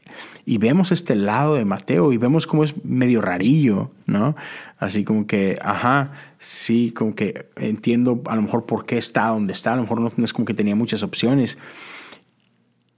y 0.44 0.58
vemos 0.58 0.92
este 0.92 1.14
lado 1.14 1.54
de 1.54 1.64
Mateo 1.64 2.12
y 2.12 2.16
vemos 2.16 2.46
cómo 2.46 2.64
es 2.64 2.84
medio 2.84 3.20
rarillo, 3.20 3.90
¿no? 4.06 4.36
Así 4.78 5.04
como 5.04 5.26
que, 5.26 5.58
ajá, 5.62 6.12
sí, 6.38 6.92
como 6.92 7.14
que 7.14 7.50
entiendo 7.56 8.22
a 8.26 8.36
lo 8.36 8.42
mejor 8.42 8.66
por 8.66 8.86
qué 8.86 8.98
está 8.98 9.28
donde 9.28 9.52
está, 9.52 9.72
a 9.72 9.76
lo 9.76 9.82
mejor 9.82 10.00
no, 10.00 10.24
es 10.24 10.32
como 10.32 10.46
que 10.46 10.54
tenía 10.54 10.74
muchas 10.74 11.02
opciones. 11.02 11.58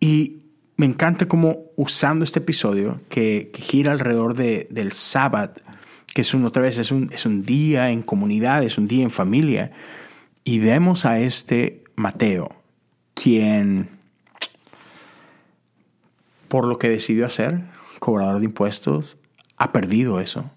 Y 0.00 0.42
me 0.76 0.86
encanta 0.86 1.28
cómo 1.28 1.66
usando 1.76 2.24
este 2.24 2.40
episodio 2.40 3.00
que, 3.08 3.50
gira 3.54 3.92
alrededor 3.92 4.34
de, 4.34 4.66
del 4.70 4.92
sábado, 4.92 5.54
que 6.14 6.22
es 6.22 6.34
un, 6.34 6.44
otra 6.44 6.62
vez, 6.62 6.78
es 6.78 6.90
un, 6.90 7.10
es 7.12 7.26
un 7.26 7.44
día 7.44 7.90
en 7.90 8.02
comunidad, 8.02 8.62
es 8.62 8.78
un 8.78 8.88
día 8.88 9.02
en 9.02 9.10
familia, 9.10 9.72
y 10.44 10.58
vemos 10.58 11.04
a 11.04 11.20
este 11.20 11.84
Mateo, 11.96 12.48
quien 13.14 13.88
por 16.52 16.66
lo 16.66 16.78
que 16.78 16.90
decidió 16.90 17.24
hacer, 17.24 17.62
cobrador 17.98 18.40
de 18.40 18.44
impuestos, 18.44 19.16
ha 19.56 19.72
perdido 19.72 20.20
eso. 20.20 20.50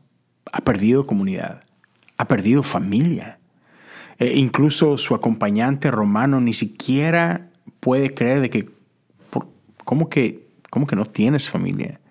Ha 0.52 0.60
perdido 0.60 1.08
comunidad. 1.08 1.64
Ha 2.18 2.28
perdido 2.28 2.64
familia. 2.64 3.40
E 4.20 4.38
incluso 4.38 4.98
su 4.98 5.16
acompañante 5.16 5.92
romano 5.92 6.42
ni 6.42 6.52
siquiera 6.52 7.50
puede 7.80 8.14
creer 8.14 8.42
de 8.42 8.50
que, 8.50 8.70
¿cómo 9.86 10.10
que, 10.10 10.46
cómo 10.70 10.86
que 10.86 10.98
no 10.98 11.06
tienes 11.06 11.50
familia? 11.50 12.02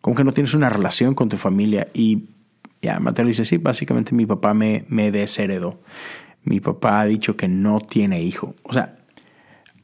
¿Cómo 0.00 0.14
que 0.14 0.22
no 0.22 0.30
tienes 0.30 0.54
una 0.54 0.70
relación 0.70 1.16
con 1.16 1.28
tu 1.28 1.36
familia? 1.36 1.88
Y 1.92 2.28
ya 2.80 3.00
Mateo 3.00 3.24
dice, 3.24 3.44
sí, 3.44 3.56
básicamente 3.56 4.14
mi 4.14 4.24
papá 4.24 4.54
me, 4.54 4.84
me 4.86 5.10
desheredó. 5.10 5.80
Mi 6.44 6.60
papá 6.60 7.00
ha 7.00 7.06
dicho 7.06 7.36
que 7.36 7.48
no 7.48 7.80
tiene 7.80 8.22
hijo. 8.22 8.54
O 8.62 8.72
sea, 8.72 8.99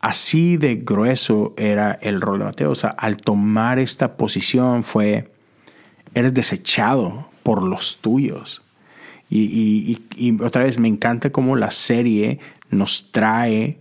así 0.07 0.57
de 0.57 0.77
grueso 0.77 1.53
era 1.57 1.99
el 2.01 2.21
rol 2.21 2.39
de 2.39 2.45
Mateo. 2.45 2.71
O 2.71 2.77
sea, 2.77 2.91
al 2.91 3.17
tomar 3.17 3.81
esta 3.81 4.17
posición 4.17 4.85
fue, 4.85 5.33
eres 6.15 6.33
desechado 6.33 7.29
por 7.43 7.65
los 7.65 7.99
tuyos. 8.01 8.63
Y, 9.29 9.99
otra 10.41 10.63
vez 10.63 10.79
me 10.79 10.87
encanta 10.87 11.31
cómo 11.31 11.57
la 11.57 11.73
serie 11.73 12.39
nos 12.71 13.11
trae 13.11 13.81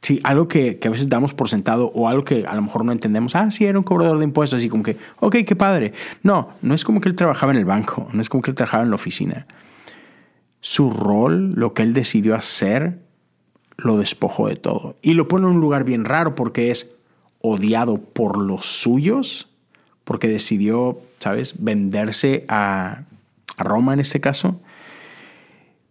sí, 0.00 0.20
algo 0.24 0.48
que, 0.48 0.80
a 0.84 0.88
veces 0.88 1.08
damos 1.08 1.32
por 1.32 1.48
sentado 1.48 1.92
o 1.94 2.08
algo 2.08 2.24
que 2.24 2.44
a 2.44 2.56
lo 2.56 2.62
mejor 2.62 2.84
no 2.84 2.90
entendemos. 2.90 3.36
Ah, 3.36 3.48
sí, 3.52 3.64
era 3.64 3.78
un 3.78 3.84
cobrador 3.84 4.18
de 4.18 4.24
impuestos, 4.24 4.64
y 4.64 4.68
como 4.68 4.82
que, 4.82 4.96
ok, 5.20 5.36
qué 5.46 5.54
padre. 5.54 5.92
No, 6.24 6.48
no 6.62 6.74
es 6.74 6.82
como 6.82 7.00
que 7.00 7.08
él 7.08 7.14
trabajaba 7.14 7.52
en 7.52 7.58
el 7.58 7.64
banco, 7.64 8.08
no 8.12 8.20
es 8.20 8.28
como 8.28 8.42
que 8.42 8.50
él 8.50 8.56
trabajaba 8.56 8.82
en 8.82 8.90
la 8.90 8.96
oficina. 8.96 9.46
Su 10.60 10.90
rol, 10.90 11.52
lo 11.54 11.74
que 11.74 11.82
él 11.82 11.94
decidió 11.94 12.34
hacer, 12.34 12.98
lo 13.76 13.98
despojó 13.98 14.48
de 14.48 14.56
todo. 14.56 14.96
Y 15.02 15.14
lo 15.14 15.28
pone 15.28 15.46
en 15.46 15.54
un 15.54 15.60
lugar 15.60 15.84
bien 15.84 16.04
raro 16.04 16.34
porque 16.34 16.70
es 16.70 16.92
odiado 17.40 17.98
por 17.98 18.38
los 18.38 18.66
suyos, 18.66 19.48
porque 20.04 20.28
decidió, 20.28 21.00
¿sabes?, 21.18 21.62
venderse 21.62 22.44
a, 22.48 23.04
a 23.56 23.64
Roma 23.64 23.94
en 23.94 24.00
este 24.00 24.20
caso. 24.20 24.60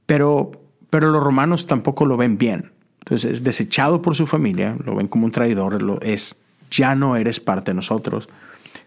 Pero, 0.06 0.52
pero 0.90 1.12
los 1.12 1.24
romanos 1.24 1.68
tampoco 1.68 2.06
lo 2.06 2.18
ven 2.18 2.38
bien. 2.38 2.72
Entonces 3.00 3.32
es 3.32 3.44
desechado 3.44 4.02
por 4.02 4.16
su 4.16 4.28
familia, 4.28 4.78
lo 4.86 4.96
ven 4.96 5.08
como 5.08 5.26
un 5.26 5.32
traidor, 5.32 5.82
lo 5.82 6.00
es, 6.02 6.38
ya 6.70 6.96
no 6.96 7.16
eres 7.16 7.40
parte 7.40 7.72
de 7.72 7.76
nosotros. 7.76 8.30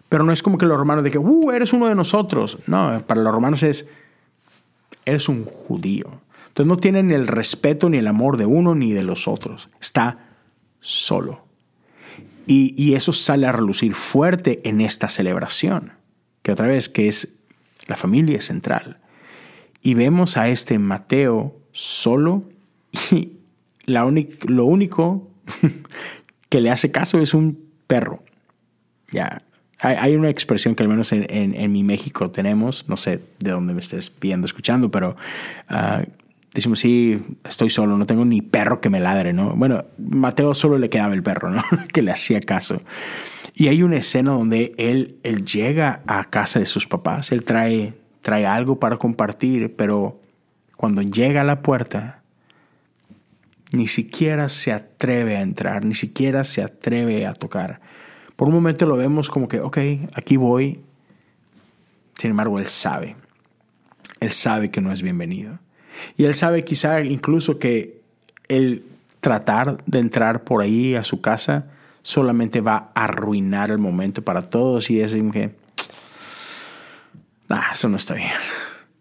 Pero 0.09 0.23
no 0.23 0.31
es 0.31 0.41
como 0.41 0.57
que 0.57 0.65
los 0.65 0.77
romanos 0.77 1.03
digan, 1.03 1.23
uh, 1.25 1.51
eres 1.51 1.73
uno 1.73 1.87
de 1.87 1.95
nosotros. 1.95 2.59
No, 2.67 3.01
para 3.05 3.21
los 3.21 3.33
romanos 3.33 3.63
es, 3.63 3.87
eres 5.05 5.27
un 5.29 5.45
judío. 5.45 6.21
Entonces 6.55 6.69
no 6.69 6.77
tienen 6.77 7.11
el 7.11 7.27
respeto 7.27 7.89
ni 7.89 7.97
el 7.97 8.07
amor 8.07 8.37
de 8.37 8.45
uno 8.45 8.75
ni 8.75 8.93
de 8.93 9.03
los 9.03 9.27
otros. 9.27 9.69
Está 9.81 10.29
solo. 10.79 11.45
Y, 12.47 12.73
y 12.81 12.95
eso 12.95 13.11
sale 13.11 13.45
a 13.45 13.51
relucir 13.51 13.93
fuerte 13.93 14.61
en 14.63 14.79
esta 14.79 15.09
celebración, 15.09 15.91
que 16.43 16.53
otra 16.53 16.67
vez 16.67 16.87
que 16.87 17.09
es 17.09 17.33
la 17.87 17.97
familia 17.97 18.39
central. 18.39 19.01
Y 19.81 19.95
vemos 19.95 20.37
a 20.37 20.47
este 20.47 20.79
Mateo 20.79 21.59
solo 21.73 22.45
y, 23.11 23.33
lo 23.85 24.65
único 24.65 25.29
que 26.49 26.61
le 26.61 26.71
hace 26.71 26.89
caso 26.89 27.19
es 27.19 27.33
un 27.33 27.59
perro. 27.85 28.23
Ya, 29.11 29.43
hay, 29.79 30.15
una 30.15 30.29
expresión 30.29 30.73
que 30.73 30.83
al 30.83 30.89
menos 30.89 31.11
en, 31.11 31.71
mi 31.73 31.83
México 31.83 32.31
tenemos, 32.31 32.87
no 32.87 32.95
sé 32.95 33.19
de 33.39 33.51
dónde 33.51 33.73
me 33.73 33.81
estés 33.81 34.09
viendo, 34.21 34.45
escuchando, 34.45 34.89
pero 34.89 35.17
uh, 35.69 36.09
decimos, 36.55 36.79
sí, 36.79 37.21
estoy 37.43 37.69
solo, 37.69 37.97
no 37.97 38.05
tengo 38.05 38.23
ni 38.23 38.41
perro 38.41 38.79
que 38.79 38.89
me 38.89 39.01
ladre, 39.01 39.33
¿no? 39.33 39.55
Bueno, 39.55 39.83
Mateo 39.97 40.53
solo 40.53 40.77
le 40.77 40.89
quedaba 40.89 41.13
el 41.13 41.21
perro, 41.21 41.51
¿no? 41.51 41.61
que 41.93 42.01
le 42.01 42.11
hacía 42.11 42.39
caso. 42.39 42.81
Y 43.53 43.67
hay 43.67 43.83
una 43.83 43.97
escena 43.97 44.31
donde 44.31 44.73
él, 44.77 45.19
él 45.23 45.45
llega 45.45 46.01
a 46.07 46.29
casa 46.29 46.59
de 46.59 46.65
sus 46.65 46.87
papás, 46.87 47.31
él 47.31 47.43
trae, 47.43 47.93
trae 48.21 48.45
algo 48.45 48.79
para 48.79 48.97
compartir, 48.97 49.75
pero 49.75 50.21
cuando 50.77 51.01
llega 51.01 51.41
a 51.41 51.45
la 51.45 51.61
puerta, 51.61 52.21
ni 53.73 53.87
siquiera 53.87 54.47
se 54.47 54.71
atreve 54.71 55.35
a 55.37 55.41
entrar, 55.41 55.83
ni 55.83 55.93
siquiera 55.93 56.45
se 56.45 56.61
atreve 56.61 57.25
a 57.25 57.33
tocar. 57.33 57.81
Por 58.37 58.47
un 58.47 58.53
momento 58.53 58.85
lo 58.85 58.95
vemos 58.95 59.29
como 59.29 59.49
que, 59.49 59.59
ok, 59.59 59.77
aquí 60.13 60.37
voy. 60.37 60.81
Sin 62.17 62.31
embargo, 62.31 62.59
él 62.59 62.67
sabe. 62.67 63.17
Él 64.21 64.31
sabe 64.31 64.71
que 64.71 64.81
no 64.81 64.93
es 64.93 65.01
bienvenido. 65.01 65.59
Y 66.17 66.25
él 66.25 66.33
sabe 66.33 66.63
quizá 66.63 67.01
incluso 67.01 67.59
que 67.59 68.01
el 68.47 68.85
tratar 69.21 69.83
de 69.85 69.99
entrar 69.99 70.43
por 70.43 70.61
ahí 70.61 70.95
a 70.95 71.03
su 71.03 71.21
casa 71.21 71.65
solamente 72.03 72.61
va 72.61 72.91
a 72.93 73.05
arruinar 73.05 73.71
el 73.71 73.79
momento 73.79 74.21
para 74.21 74.43
todos 74.43 74.91
y 74.91 74.97
decir 74.97 75.23
que, 75.31 75.55
eso 77.73 77.89
no 77.89 77.97
está 77.97 78.13
bien. 78.13 78.29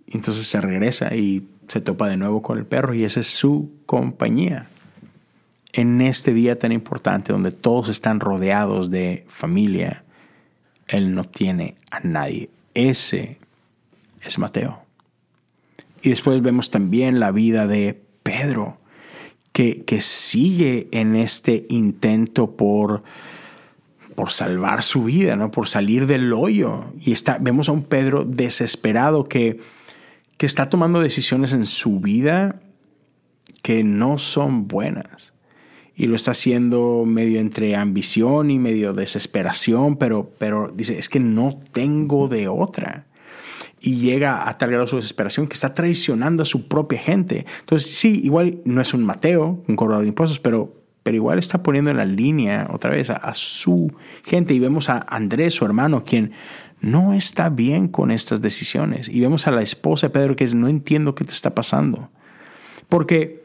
Entonces 0.07 0.47
se 0.47 0.61
regresa 0.61 1.15
y 1.15 1.47
se 1.69 1.81
topa 1.81 2.09
de 2.09 2.17
nuevo 2.17 2.43
con 2.43 2.59
el 2.59 2.67
perro 2.67 2.95
y 2.95 3.05
esa 3.05 3.21
es 3.21 3.27
su 3.27 3.71
compañía. 3.87 4.69
En 5.73 6.01
este 6.01 6.33
día 6.33 6.59
tan 6.59 6.73
importante 6.73 7.33
donde 7.33 7.53
todos 7.53 7.89
están 7.89 8.21
rodeados 8.21 8.91
de 8.91 9.25
familia, 9.29 10.05
él 10.89 11.15
no 11.15 11.25
tiene 11.25 11.77
a 11.91 12.01
nadie. 12.01 12.49
Ese 12.75 13.39
es 14.23 14.39
Mateo. 14.39 14.84
Y 16.05 16.11
después 16.11 16.41
vemos 16.41 16.71
también 16.71 17.19
la 17.19 17.33
vida 17.33 17.67
de 17.67 18.01
Pedro, 18.23 18.79
que, 19.53 19.85
que 19.85 20.01
sigue 20.01 20.87
en 20.93 21.17
este 21.17 21.67
intento 21.69 22.57
por, 22.57 23.03
por 24.15 24.31
salvar 24.31 24.85
su 24.85 25.03
vida, 25.03 25.35
¿no? 25.35 25.51
por 25.51 25.67
salir 25.67 26.07
del 26.07 26.33
hoyo. 26.33 26.93
Y 26.97 27.11
está, 27.11 27.39
vemos 27.41 27.69
a 27.69 27.73
un 27.73 27.83
Pedro 27.83 28.25
desesperado 28.25 29.25
que 29.25 29.59
que 30.37 30.47
está 30.47 30.69
tomando 30.69 31.01
decisiones 31.01 31.53
en 31.53 31.67
su 31.67 32.01
vida 32.01 32.61
que 33.63 33.85
no 33.85 34.19
son 34.19 34.69
buenas. 34.69 35.33
Y 35.97 36.07
lo 36.07 36.17
está 36.17 36.33
haciendo 36.33 37.05
medio 37.07 37.39
entre 37.39 37.77
ambición 37.77 38.51
y 38.51 38.59
medio 38.59 38.93
desesperación, 38.95 39.97
pero, 39.97 40.33
pero 40.39 40.73
dice, 40.75 40.99
es 40.99 41.09
que 41.09 41.21
no 41.21 41.57
tengo 41.73 42.29
de 42.29 42.49
otra. 42.49 43.07
Y 43.81 43.97
llega 43.97 44.49
a 44.49 44.57
tal 44.59 44.71
grado 44.71 44.87
su 44.87 44.97
desesperación 44.97 45.47
que 45.47 45.55
está 45.55 45.75
traicionando 45.75 46.43
a 46.43 46.47
su 46.47 46.69
propia 46.69 46.99
gente. 46.99 47.47
Entonces, 47.61 47.95
sí, 47.95 48.21
igual 48.25 48.61
no 48.65 48.81
es 48.81 48.95
un 48.95 49.05
Mateo, 49.05 49.63
un 49.69 49.77
cobrador 49.77 50.03
de 50.05 50.09
impuestos, 50.09 50.41
pero, 50.41 50.75
pero 51.03 51.17
igual 51.17 51.39
está 51.39 51.63
poniendo 51.63 51.91
en 51.91 51.99
la 51.99 52.05
línea 52.05 52.69
otra 52.73 52.91
vez 52.91 53.11
a, 53.11 53.17
a 53.17 53.35
su 53.35 53.93
gente. 54.25 54.55
Y 54.55 54.59
vemos 54.59 54.89
a 54.89 55.05
Andrés, 55.09 55.55
su 55.55 55.65
hermano, 55.65 56.05
quien 56.05 56.33
no 56.81 57.15
está 57.15 57.51
bien 57.51 57.89
con 57.89 58.11
estas 58.11 58.41
decisiones. 58.43 59.09
Y 59.09 59.21
vemos 59.21 59.47
a 59.47 59.51
la 59.51 59.63
esposa 59.63 60.09
de 60.09 60.13
Pedro 60.13 60.37
que 60.37 60.45
es, 60.45 60.55
no 60.55 60.69
entiendo 60.69 61.15
qué 61.15 61.25
te 61.25 61.33
está 61.33 61.55
pasando. 61.55 62.11
Porque 62.89 63.44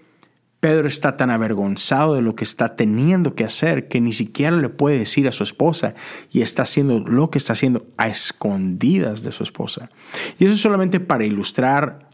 Pedro 0.59 0.87
está 0.87 1.15
tan 1.15 1.29
avergonzado 1.29 2.15
de 2.15 2.21
lo 2.21 2.35
que 2.35 2.43
está 2.43 2.75
teniendo 2.75 3.35
que 3.35 3.45
hacer 3.45 3.87
que 3.87 4.01
ni 4.01 4.11
siquiera 4.11 4.57
le 4.57 4.69
puede 4.69 4.99
decir 4.99 5.27
a 5.27 5.31
su 5.31 5.43
esposa 5.43 5.93
y 6.31 6.41
está 6.41 6.63
haciendo 6.63 6.99
lo 6.99 7.29
que 7.29 7.37
está 7.37 7.53
haciendo 7.53 7.87
a 7.97 8.07
escondidas 8.07 9.23
de 9.23 9.31
su 9.31 9.43
esposa. 9.43 9.89
Y 10.37 10.45
eso 10.45 10.53
es 10.53 10.61
solamente 10.61 10.99
para 10.99 11.25
ilustrar 11.25 12.09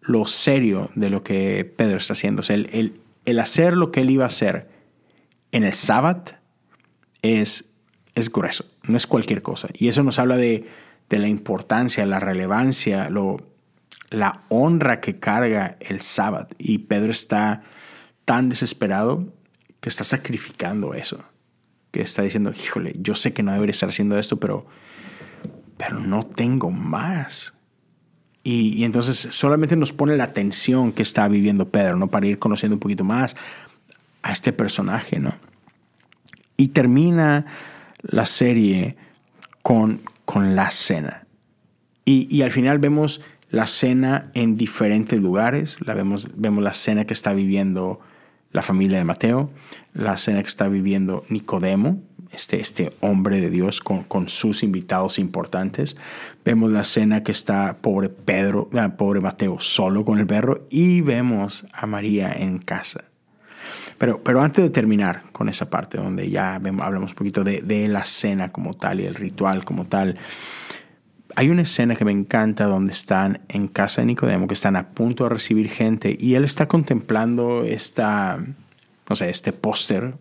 lo 0.00 0.24
serio 0.26 0.90
de 0.94 1.10
lo 1.10 1.22
que 1.22 1.64
Pedro 1.76 1.98
está 1.98 2.14
haciendo. 2.14 2.40
O 2.40 2.42
sea, 2.42 2.56
el, 2.56 3.00
el 3.24 3.38
hacer 3.38 3.74
lo 3.74 3.92
que 3.92 4.00
él 4.00 4.10
iba 4.10 4.24
a 4.24 4.28
hacer 4.28 4.68
en 5.52 5.64
el 5.64 5.74
sábado 5.74 6.24
es 7.22 7.74
es 8.14 8.30
grueso, 8.30 8.64
no 8.84 8.96
es 8.96 9.06
cualquier 9.06 9.42
cosa. 9.42 9.68
Y 9.74 9.88
eso 9.88 10.02
nos 10.02 10.18
habla 10.18 10.36
de, 10.36 10.66
la 11.10 11.28
importancia, 11.28 12.04
la 12.06 12.20
relevancia, 12.20 13.08
lo, 13.10 13.36
la 14.10 14.42
honra 14.48 15.00
que 15.00 15.18
carga 15.18 15.76
el 15.80 16.00
sábado. 16.00 16.48
Y 16.58 16.78
Pedro 16.78 17.10
está 17.10 17.62
tan 18.24 18.48
desesperado 18.48 19.32
que 19.80 19.88
está 19.88 20.04
sacrificando 20.04 20.94
eso. 20.94 21.24
Que 21.90 22.02
está 22.02 22.22
diciendo, 22.22 22.52
híjole, 22.52 22.94
yo 22.98 23.14
sé 23.14 23.32
que 23.32 23.42
no 23.42 23.52
debería 23.52 23.72
estar 23.72 23.88
haciendo 23.88 24.18
esto, 24.18 24.38
pero, 24.38 24.66
pero 25.76 26.00
no 26.00 26.26
tengo 26.26 26.70
más. 26.70 27.54
Y, 28.42 28.74
y, 28.80 28.84
entonces 28.84 29.28
solamente 29.30 29.76
nos 29.76 29.92
pone 29.92 30.16
la 30.16 30.32
tensión 30.32 30.92
que 30.92 31.02
está 31.02 31.28
viviendo 31.28 31.70
Pedro, 31.70 31.96
¿no? 31.96 32.10
Para 32.10 32.26
ir 32.26 32.38
conociendo 32.38 32.76
un 32.76 32.80
poquito 32.80 33.04
más 33.04 33.36
a 34.22 34.32
este 34.32 34.52
personaje, 34.52 35.18
¿no? 35.18 35.34
Y 36.56 36.68
termina 36.68 37.46
la 38.02 38.26
serie 38.26 38.96
con, 39.62 40.00
con 40.24 40.54
la 40.54 40.70
cena. 40.70 41.26
Y, 42.06 42.42
al 42.42 42.50
final 42.50 42.78
vemos 42.78 43.22
la 43.54 43.68
cena 43.68 44.30
en 44.34 44.56
diferentes 44.56 45.20
lugares. 45.20 45.76
La 45.80 45.94
vemos, 45.94 46.28
vemos 46.34 46.64
la 46.64 46.72
cena 46.72 47.04
que 47.04 47.12
está 47.12 47.32
viviendo 47.32 48.00
la 48.50 48.62
familia 48.62 48.98
de 48.98 49.04
Mateo, 49.04 49.50
la 49.92 50.16
cena 50.16 50.42
que 50.42 50.48
está 50.48 50.66
viviendo 50.66 51.22
Nicodemo, 51.28 52.02
este, 52.32 52.60
este 52.60 52.90
hombre 53.00 53.40
de 53.40 53.50
Dios 53.50 53.80
con, 53.80 54.02
con, 54.02 54.28
sus 54.28 54.64
invitados 54.64 55.20
importantes. 55.20 55.96
Vemos 56.44 56.72
la 56.72 56.82
cena 56.82 57.22
que 57.22 57.30
está 57.30 57.78
pobre 57.80 58.08
Pedro, 58.08 58.68
ah, 58.76 58.96
pobre 58.96 59.20
Mateo 59.20 59.60
solo 59.60 60.04
con 60.04 60.18
el 60.18 60.26
perro 60.26 60.66
y 60.68 61.00
vemos 61.00 61.64
a 61.72 61.86
María 61.86 62.32
en 62.32 62.58
casa. 62.58 63.04
Pero, 63.98 64.20
pero 64.24 64.42
antes 64.42 64.64
de 64.64 64.70
terminar 64.70 65.22
con 65.30 65.48
esa 65.48 65.70
parte 65.70 65.98
donde 65.98 66.28
ya 66.28 66.56
hablamos 66.56 67.12
un 67.12 67.16
poquito 67.16 67.44
de, 67.44 67.62
de 67.62 67.86
la 67.86 68.04
cena 68.04 68.48
como 68.48 68.74
tal 68.74 69.00
y 69.00 69.04
el 69.04 69.14
ritual 69.14 69.64
como 69.64 69.86
tal, 69.86 70.18
hay 71.36 71.50
una 71.50 71.62
escena 71.62 71.96
que 71.96 72.04
me 72.04 72.12
encanta 72.12 72.66
donde 72.66 72.92
están 72.92 73.40
en 73.48 73.68
casa 73.68 74.00
de 74.02 74.06
Nicodemo, 74.06 74.46
que 74.46 74.54
están 74.54 74.76
a 74.76 74.88
punto 74.88 75.24
de 75.24 75.30
recibir 75.30 75.68
gente 75.68 76.16
y 76.18 76.34
él 76.34 76.44
está 76.44 76.68
contemplando 76.68 77.64
esta, 77.64 78.38
no 79.08 79.16
sé, 79.16 79.30
este 79.30 79.52
póster, 79.52 80.14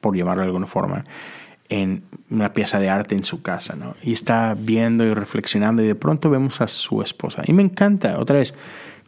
por 0.00 0.16
llamarlo 0.16 0.42
de 0.42 0.48
alguna 0.48 0.66
forma, 0.66 1.04
en 1.68 2.02
una 2.30 2.52
pieza 2.52 2.78
de 2.78 2.90
arte 2.90 3.14
en 3.14 3.24
su 3.24 3.42
casa, 3.42 3.76
¿no? 3.76 3.94
Y 4.02 4.12
está 4.12 4.54
viendo 4.58 5.04
y 5.04 5.14
reflexionando 5.14 5.82
y 5.82 5.86
de 5.86 5.94
pronto 5.94 6.28
vemos 6.28 6.60
a 6.60 6.66
su 6.66 7.02
esposa. 7.02 7.42
Y 7.46 7.52
me 7.52 7.62
encanta, 7.62 8.18
otra 8.18 8.38
vez, 8.38 8.54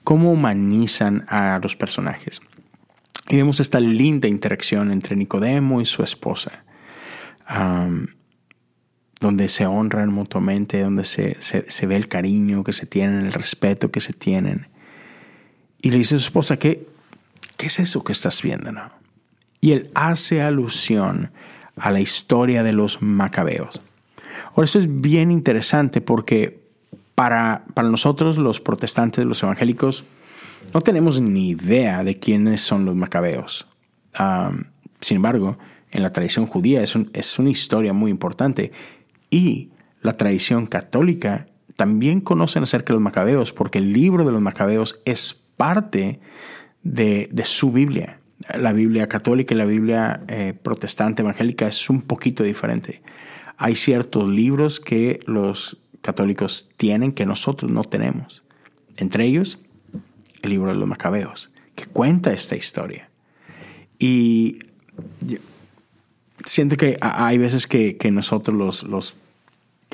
cómo 0.03 0.33
humanizan 0.33 1.25
a 1.29 1.59
los 1.63 1.77
personajes. 1.77 2.41
Y 3.29 3.37
vemos 3.37 3.59
esta 3.61 3.81
linda 3.81 4.29
interacción 4.29 4.91
entre 4.93 5.17
Nicodemo 5.17 5.81
y 5.81 5.87
su 5.87 6.03
esposa, 6.03 6.65
donde 9.25 9.49
se 9.49 9.65
honran 9.65 10.13
mutuamente, 10.13 10.83
donde 10.83 11.05
se, 11.05 11.41
se, 11.41 11.87
ve 11.87 11.97
el 11.97 12.09
cariño 12.09 12.63
que 12.63 12.75
se 12.75 12.85
tienen, 12.85 13.25
el 13.25 13.33
respeto 13.33 13.91
que 13.91 14.01
se 14.01 14.13
tienen. 14.13 14.69
Y 15.81 15.91
le 15.91 15.97
dice 15.97 16.17
a 16.17 16.19
su 16.19 16.27
esposa, 16.27 16.59
¿qué, 16.59 16.87
qué 17.57 17.67
es 17.67 17.81
eso 17.81 18.05
que 18.05 18.13
estás 18.13 18.43
viendo? 18.43 18.71
No? 18.71 18.91
Y 19.63 19.73
él 19.73 19.91
hace 19.95 20.43
alusión 20.43 21.31
a 21.77 21.91
la 21.91 22.01
historia 22.01 22.63
de 22.63 22.75
los 22.75 23.01
macabeos. 23.01 23.81
Ahora, 24.51 24.67
eso 24.67 24.79
es 24.79 25.01
bien 25.01 25.31
interesante 25.31 26.03
porque 26.03 26.61
para, 27.15 27.65
para 27.73 27.89
nosotros, 27.89 28.37
los 28.37 28.61
protestantes, 28.61 29.25
los 29.25 29.43
evangélicos, 29.43 30.05
no 30.75 30.83
tenemos 30.83 31.19
ni 31.23 31.49
idea 31.49 32.05
de 32.05 32.19
quiénes 32.19 32.61
son 32.61 32.85
los 32.85 32.95
macabeos. 32.95 33.67
sin 35.01 35.17
embargo, 35.17 35.57
en 35.91 36.03
la 36.03 36.11
tradición 36.11 36.45
judía 36.45 36.83
es, 36.83 36.95
es 37.15 37.39
una 37.39 37.49
historia 37.49 37.95
muy 37.95 38.11
importante 38.11 38.71
y 39.35 39.71
la 40.01 40.17
tradición 40.17 40.67
católica 40.67 41.47
también 41.77 42.21
conocen 42.21 42.63
acerca 42.63 42.93
de 42.93 42.95
los 42.95 43.03
macabeos 43.03 43.53
porque 43.53 43.79
el 43.79 43.93
libro 43.93 44.25
de 44.25 44.33
los 44.33 44.41
macabeos 44.41 45.01
es 45.05 45.35
parte 45.57 46.21
de, 46.83 47.29
de 47.33 47.45
su 47.45 47.73
Biblia 47.73 48.21
la 48.55 48.73
Biblia 48.73 49.09
católica 49.09 49.55
y 49.55 49.59
la 49.59 49.65
Biblia 49.65 50.23
eh, 50.29 50.55
protestante 50.61 51.23
evangélica 51.23 51.67
es 51.67 51.89
un 51.89 52.03
poquito 52.03 52.43
diferente. 52.43 53.03
Hay 53.57 53.75
ciertos 53.75 54.29
libros 54.29 54.81
que 54.81 55.21
los 55.27 55.79
católicos 56.03 56.69
tienen 56.77 57.13
que 57.13 57.27
nosotros 57.27 57.71
no 57.71 57.85
tenemos. 57.85 58.45
Entre 58.97 59.25
ellos, 59.25 59.61
el 60.43 60.51
libro 60.51 60.73
de 60.73 60.79
los 60.79 60.89
Macabeos, 60.89 61.51
que 61.75 61.87
cuenta 61.87 62.33
esta 62.33 62.57
historia. 62.57 63.09
Y 63.99 64.59
siento 66.45 66.77
que 66.77 66.99
hay 67.01 67.39
veces 67.39 67.67
que, 67.67 67.97
nosotros 68.13 68.57
los, 68.57 68.83
los 68.83 69.17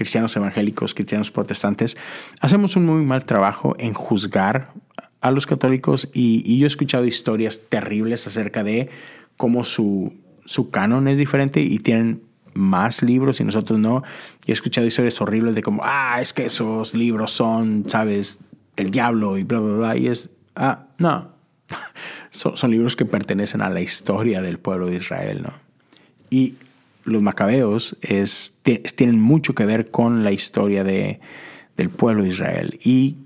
cristianos 0.00 0.34
evangélicos, 0.34 0.94
cristianos 0.94 1.30
protestantes, 1.30 1.94
hacemos 2.40 2.74
un 2.74 2.86
muy 2.86 3.04
mal 3.04 3.26
trabajo 3.26 3.76
en 3.78 3.92
juzgar 3.92 4.72
a 5.20 5.30
los 5.30 5.46
católicos 5.46 6.08
y, 6.14 6.56
yo 6.58 6.64
he 6.64 6.66
escuchado 6.66 7.04
historias 7.04 7.68
terribles 7.68 8.26
acerca 8.26 8.64
de 8.64 8.88
cómo 9.36 9.62
su, 9.66 10.14
su 10.46 10.70
canon 10.70 11.06
es 11.06 11.18
diferente 11.18 11.60
y 11.60 11.80
tienen 11.80 12.22
más 12.54 13.02
libros 13.02 13.40
y 13.40 13.44
nosotros 13.44 13.78
no. 13.78 14.02
Y 14.46 14.52
he 14.52 14.54
escuchado 14.54 14.86
historias 14.86 15.20
horribles 15.20 15.54
de 15.54 15.62
como, 15.62 15.82
ah, 15.84 16.16
es 16.18 16.32
que 16.32 16.46
esos 16.46 16.94
libros 16.94 17.30
son, 17.30 17.84
sabes, 17.86 18.38
del 18.76 18.90
diablo 18.90 19.36
y 19.36 19.44
bla, 19.44 19.60
bla, 19.60 19.76
bla. 19.76 19.96
Y 19.98 20.08
es, 20.08 20.30
ah, 20.56 20.86
no. 20.96 21.34
son, 22.30 22.56
son, 22.56 22.70
libros 22.70 22.96
que 22.96 23.04
pertenecen 23.04 23.60
a 23.60 23.68
la 23.68 23.82
historia 23.82 24.40
del 24.40 24.58
pueblo 24.58 24.86
de 24.86 24.96
Israel, 24.96 25.42
¿no? 25.42 25.52
Y 26.30 26.54
los 27.04 27.22
macabeos 27.22 27.96
tienen 28.96 29.20
mucho 29.20 29.54
que 29.54 29.64
ver 29.64 29.90
con 29.90 30.24
la 30.24 30.32
historia 30.32 30.84
de, 30.84 31.20
del 31.76 31.90
pueblo 31.90 32.22
de 32.22 32.28
Israel. 32.28 32.78
Y 32.82 33.16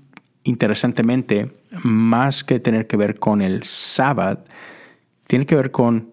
interesantemente, 0.43 1.51
más 1.83 2.43
que 2.43 2.59
tener 2.59 2.87
que 2.87 2.97
ver 2.97 3.19
con 3.19 3.41
el 3.41 3.63
sábado, 3.63 4.43
tiene 5.27 5.45
que 5.45 5.55
ver 5.55 5.71
con 5.71 6.11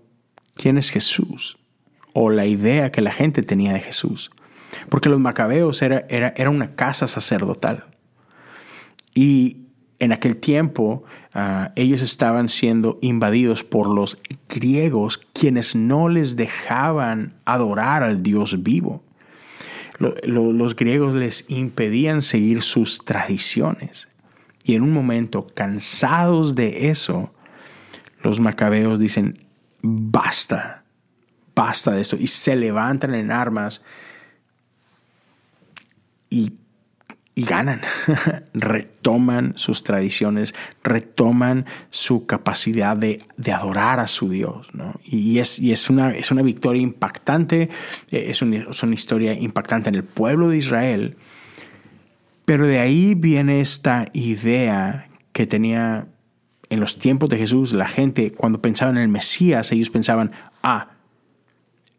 quién 0.55 0.79
es 0.79 0.91
Jesús 0.91 1.59
o 2.13 2.31
la 2.31 2.47
idea 2.47 2.93
que 2.93 3.01
la 3.01 3.13
gente 3.13 3.43
tenía 3.43 3.73
de 3.73 3.81
Jesús. 3.81 4.31
Porque 4.89 5.09
los 5.09 5.21
macabeos 5.21 5.83
era, 5.83 6.07
era, 6.09 6.33
era 6.37 6.51
una 6.51 6.75
casa 6.75 7.07
sacerdotal. 7.07 7.87
Y 9.15 9.69
en 10.03 10.11
aquel 10.11 10.37
tiempo 10.37 11.05
ah, 11.33 11.71
ellos 11.77 12.03
estaban 12.03 12.49
siendo 12.49 12.99
invadidos 13.03 13.63
por 13.63 13.89
los 13.89 14.21
griegos 14.49 15.21
quienes 15.33 15.77
no 15.77 16.09
les 16.09 16.35
dejaban 16.35 17.35
adorar 17.45 18.03
al 18.03 18.21
Dios 18.21 18.65
vivo. 18.65 19.05
los 20.01 20.75
griegos 20.75 21.15
les 21.15 21.49
impedían 21.49 22.23
seguir 22.23 22.63
sus 22.63 23.05
tradiciones. 23.05 24.09
Y 24.65 24.75
en 24.75 24.83
un 24.83 24.93
momento, 24.93 25.47
cansados 25.47 26.57
de 26.57 26.91
eso, 26.91 27.33
los 28.25 28.41
macabeos 28.41 28.99
dicen, 28.99 29.47
basta, 29.83 30.83
basta 31.55 31.93
de 31.93 32.01
esto. 32.01 32.17
Y 32.19 32.27
se 32.27 32.57
levantan 32.57 33.15
en 33.15 33.31
armas 33.31 33.85
y, 36.29 36.55
ganan, 37.37 37.81
retoman 38.55 39.55
sus 39.57 39.85
tradiciones, 39.85 40.55
retoman 40.83 41.67
su 41.91 42.27
capacidad 42.27 42.97
de, 42.97 43.23
adorar 43.53 44.01
a 44.01 44.09
su 44.09 44.29
Dios. 44.29 44.69
Y, 45.05 45.39
es, 45.39 45.59
y 45.59 45.73
es, 45.73 45.89
una, 45.89 46.11
es 46.11 46.31
una 46.31 46.43
victoria 46.43 46.83
impactante, 46.83 47.71
eh, 48.11 48.27
es 48.29 48.43
es 48.43 48.83
una 48.83 48.95
historia 48.95 49.35
impactante 49.35 49.89
en 49.89 49.95
el 49.95 50.05
pueblo 50.05 50.49
de 50.49 50.59
Israel 50.59 51.17
pero 52.45 52.67
de 52.67 52.81
ahí 52.81 53.15
viene 53.15 53.61
esta 53.61 54.07
idea 54.13 55.09
que 55.33 55.47
tenía 55.47 56.09
en 56.69 56.81
los 56.81 56.99
tiempos 56.99 57.29
de 57.29 57.39
Jesús 57.39 57.73
la 57.73 57.87
gente, 57.87 58.33
cuando 58.33 58.61
pensaban 58.61 58.97
en 58.97 59.05
el 59.05 59.09
Mesías, 59.09 59.73
ellos 59.73 59.91
pensaban, 59.91 60.33
ah, 60.63 60.91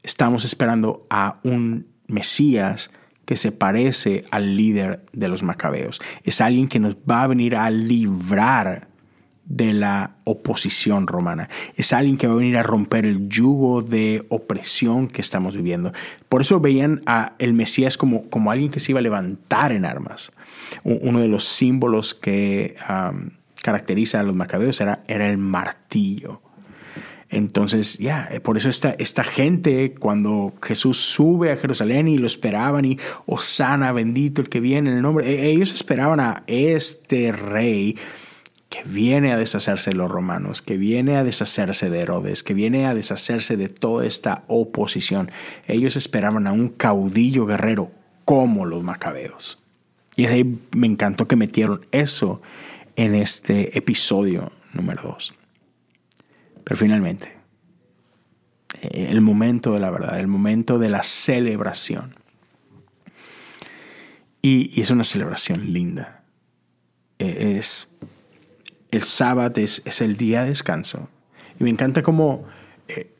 estamos 0.01 0.45
esperando 0.45 1.05
a 1.09 1.39
un 1.43 1.87
Mesías 2.07 2.91
que 3.25 3.36
se 3.36 3.51
parece 3.51 4.25
al 4.31 4.57
líder 4.57 5.05
de 5.13 5.27
los 5.27 5.43
macabeos. 5.43 6.01
Es 6.23 6.41
alguien 6.41 6.67
que 6.67 6.79
nos 6.79 6.95
va 6.95 7.23
a 7.23 7.27
venir 7.27 7.55
a 7.55 7.69
librar 7.69 8.88
de 9.45 9.73
la 9.73 10.15
oposición 10.23 11.07
romana. 11.07 11.49
Es 11.75 11.93
alguien 11.93 12.17
que 12.17 12.27
va 12.27 12.33
a 12.33 12.38
venir 12.38 12.57
a 12.57 12.63
romper 12.63 13.05
el 13.05 13.27
yugo 13.27 13.81
de 13.81 14.25
opresión 14.29 15.07
que 15.07 15.21
estamos 15.21 15.55
viviendo. 15.55 15.91
Por 16.29 16.41
eso 16.41 16.59
veían 16.59 17.01
a 17.05 17.33
el 17.39 17.53
Mesías 17.53 17.97
como, 17.97 18.29
como 18.29 18.51
alguien 18.51 18.71
que 18.71 18.79
se 18.79 18.93
iba 18.93 18.99
a 18.99 19.03
levantar 19.03 19.71
en 19.71 19.86
armas. 19.86 20.31
Uno 20.83 21.19
de 21.19 21.27
los 21.27 21.43
símbolos 21.43 22.13
que 22.13 22.75
caracteriza 23.62 24.19
a 24.19 24.23
los 24.23 24.36
macabeos 24.36 24.79
era, 24.81 25.03
era 25.07 25.27
el 25.27 25.38
martillo. 25.38 26.41
Entonces, 27.33 27.97
ya, 27.97 28.29
por 28.43 28.57
eso 28.57 28.69
esta, 28.69 28.91
esta 28.99 29.23
gente, 29.23 29.95
cuando 29.95 30.53
Jesús 30.61 30.97
sube 30.97 31.51
a 31.51 31.57
Jerusalén 31.57 32.07
y 32.07 32.17
lo 32.17 32.27
esperaban 32.27 32.85
y, 32.85 32.99
Osana, 33.25 33.91
bendito 33.91 34.41
el 34.41 34.49
que 34.49 34.59
viene 34.59 34.91
en 34.91 34.97
el 34.97 35.01
nombre, 35.01 35.27
e, 35.27 35.51
ellos 35.51 35.73
esperaban 35.73 36.19
a 36.19 36.43
este 36.47 37.31
rey 37.31 37.97
que 38.69 38.83
viene 38.85 39.31
a 39.31 39.37
deshacerse 39.37 39.91
de 39.91 39.95
los 39.95 40.09
romanos, 40.09 40.61
que 40.61 40.77
viene 40.77 41.17
a 41.17 41.23
deshacerse 41.23 41.89
de 41.89 41.99
Herodes, 41.99 42.43
que 42.43 42.53
viene 42.53 42.87
a 42.87 42.95
deshacerse 42.95 43.57
de 43.57 43.69
toda 43.69 44.05
esta 44.05 44.43
oposición. 44.47 45.31
Ellos 45.67 45.95
esperaban 45.95 46.47
a 46.47 46.53
un 46.53 46.69
caudillo 46.69 47.45
guerrero 47.45 47.91
como 48.25 48.65
los 48.65 48.83
macabeos. 48.83 49.59
Y 50.15 50.25
ahí 50.25 50.59
me 50.75 50.87
encantó 50.87 51.27
que 51.27 51.35
metieron 51.35 51.85
eso 51.91 52.41
en 52.95 53.15
este 53.15 53.77
episodio 53.77 54.51
número 54.73 55.03
2. 55.03 55.33
Pero 56.63 56.78
finalmente, 56.78 57.38
el 58.82 59.21
momento 59.21 59.73
de 59.73 59.80
la 59.80 59.89
verdad, 59.89 60.19
el 60.19 60.28
momento 60.28 60.80
de 60.80 60.89
la 60.89 61.04
celebración. 61.04 62.15
Y, 64.41 64.80
es 64.82 64.89
una 64.89 65.04
celebración 65.04 65.71
linda. 65.71 66.23
E, 67.19 67.58
es 67.58 67.93
el 68.93 69.04
sábado 69.04 69.60
es, 69.60 70.02
el 70.02 70.17
día 70.17 70.43
de 70.43 70.49
descanso. 70.49 71.10
Y 71.60 71.63
me 71.63 71.69
encanta 71.69 72.04
cómo 72.04 72.45
eh, 72.88 73.12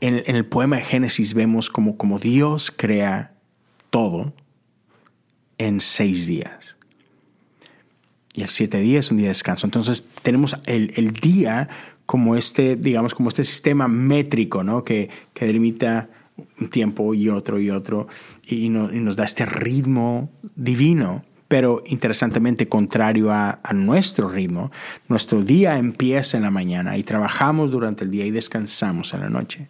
en, 0.00 0.22
el 0.36 0.44
poema 0.44 0.76
de 0.76 0.84
Génesis 0.84 1.34
vemos 1.34 1.70
como, 1.70 1.96
como 1.96 2.18
Dios 2.18 2.70
crea 2.70 3.32
todo 3.90 4.34
en 5.58 5.80
seis 5.80 6.26
días. 6.26 6.76
Y 8.34 8.42
el 8.42 8.48
siete 8.48 8.78
días 8.80 9.06
es 9.06 9.10
un 9.10 9.16
día 9.16 9.26
de 9.26 9.30
descanso. 9.30 9.66
Entonces 9.66 10.06
tenemos 10.22 10.58
el, 10.66 11.12
día 11.14 11.70
como 12.06 12.36
este, 12.36 12.76
digamos, 12.76 13.14
como 13.14 13.28
este 13.28 13.44
sistema 13.44 13.88
métrico, 13.88 14.62
¿no? 14.62 14.84
Que, 14.84 15.10
que 15.34 15.44
delimita 15.44 16.08
un 16.60 16.68
tiempo 16.68 17.14
y 17.14 17.28
otro 17.28 17.58
y 17.60 17.70
otro 17.70 18.08
y, 18.46 18.68
nos 18.68 19.16
da 19.16 19.24
este 19.24 19.46
ritmo 19.46 20.30
divino 20.54 21.24
Pero 21.48 21.82
interesantemente, 21.86 22.68
contrario 22.68 23.32
a, 23.32 23.60
nuestro 23.72 24.28
ritmo, 24.28 24.70
nuestro 25.08 25.42
día 25.42 25.78
empieza 25.78 26.36
en 26.36 26.42
la 26.42 26.50
mañana 26.50 26.96
y 26.96 27.02
trabajamos 27.02 27.70
durante 27.70 28.04
el 28.04 28.10
día 28.10 28.26
y 28.26 28.30
descansamos 28.30 29.14
en 29.14 29.20
la 29.20 29.30
noche. 29.30 29.68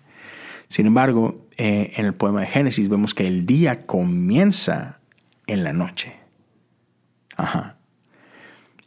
Sin 0.68 0.86
embargo, 0.86 1.46
eh, 1.58 1.92
en 1.96 2.06
el 2.06 2.14
poema 2.14 2.40
de 2.40 2.46
Génesis 2.46 2.88
vemos 2.88 3.14
que 3.14 3.26
el 3.26 3.46
día 3.46 3.86
comienza 3.86 5.00
en 5.46 5.64
la 5.64 5.72
noche. 5.72 6.16
Ajá. 7.36 7.76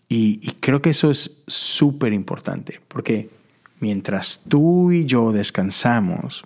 Y, 0.09 0.39
y 0.41 0.53
creo 0.59 0.81
que 0.81 0.89
eso 0.89 1.11
es 1.11 1.43
súper 1.45 2.11
importante, 2.11 2.81
porque 2.87 3.29
mientras 3.79 4.43
tú 4.47 4.91
y 4.91 5.05
yo 5.05 5.31
descansamos, 5.31 6.43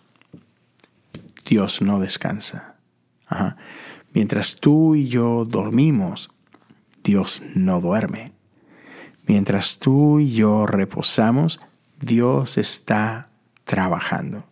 Dios 1.46 1.82
no 1.82 2.00
descansa. 2.00 2.76
Mientras 4.13 4.58
tú 4.60 4.96
y 4.96 5.08
yo 5.08 5.46
dormimos, 5.46 6.30
Dios 7.04 7.41
no 7.56 7.82
duerme. 7.82 8.32
Mientras 9.26 9.80
tú 9.80 10.19
y 10.19 10.32
yo 10.32 10.65
reposamos, 10.65 11.60
Dios 12.00 12.58
está 12.58 13.30
trabajando. 13.63 14.46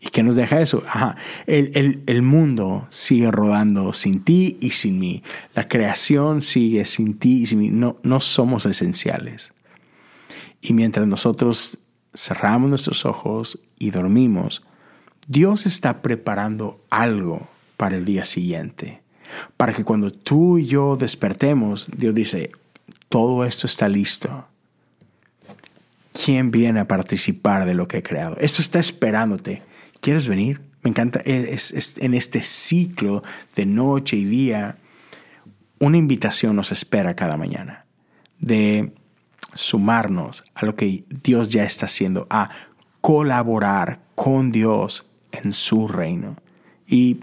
¿Y 0.00 0.08
qué 0.08 0.24
nos 0.24 0.34
deja 0.34 0.60
eso? 0.60 0.82
Ajá, 0.86 1.16
el, 1.46 2.02
el, 2.06 2.22
mundo 2.22 2.88
sigue 2.90 3.30
rodando 3.30 3.92
sin 3.92 4.24
ti 4.24 4.58
y 4.60 4.70
sin 4.70 4.98
mí. 4.98 5.22
La 5.54 5.68
creación 5.68 6.42
sigue 6.42 6.84
sin 6.84 7.18
ti 7.18 7.42
y 7.42 7.46
sin 7.46 7.60
mí. 7.60 7.70
No, 7.70 7.98
no 8.02 8.18
somos 8.18 8.66
esenciales. 8.66 9.52
Y 10.60 10.72
mientras 10.72 11.06
nosotros 11.06 11.78
cerramos 12.14 12.70
nuestros 12.70 13.04
ojos 13.04 13.60
y 13.78 13.90
dormimos, 13.90 14.62
Dios 15.26 15.66
está 15.66 16.02
preparando 16.02 16.80
algo 16.90 17.48
para 17.76 17.96
el 17.96 18.04
día 18.04 18.24
siguiente. 18.24 19.02
Para 19.56 19.72
que 19.72 19.84
cuando 19.84 20.12
tú 20.12 20.58
y 20.58 20.66
yo 20.66 20.96
despertemos, 20.96 21.88
Dios 21.96 22.14
dice, 22.14 22.52
todo 23.08 23.44
esto 23.44 23.66
está 23.66 23.88
listo. 23.88 24.46
¿Quién 26.12 26.50
viene 26.50 26.80
a 26.80 26.88
participar 26.88 27.64
de 27.64 27.74
lo 27.74 27.88
que 27.88 27.98
he 27.98 28.02
creado? 28.02 28.36
Esto 28.38 28.60
está 28.60 28.78
esperándote. 28.78 29.62
¿Quieres 30.00 30.28
venir? 30.28 30.60
Me 30.82 30.90
encanta, 30.90 31.22
en 31.24 32.14
este 32.14 32.42
ciclo 32.42 33.22
de 33.54 33.66
noche 33.66 34.16
y 34.16 34.24
día, 34.24 34.76
una 35.78 35.96
invitación 35.96 36.56
nos 36.56 36.72
espera 36.72 37.14
cada 37.14 37.36
mañana 37.36 37.86
de 38.42 38.92
sumarnos 39.54 40.44
a 40.54 40.64
lo 40.64 40.76
que 40.76 41.04
Dios 41.08 41.48
ya 41.48 41.64
está 41.64 41.86
haciendo, 41.86 42.26
a 42.30 42.50
colaborar 43.00 44.00
con 44.14 44.52
Dios 44.52 45.06
en 45.32 45.52
su 45.52 45.88
reino. 45.88 46.36
Y 46.86 47.20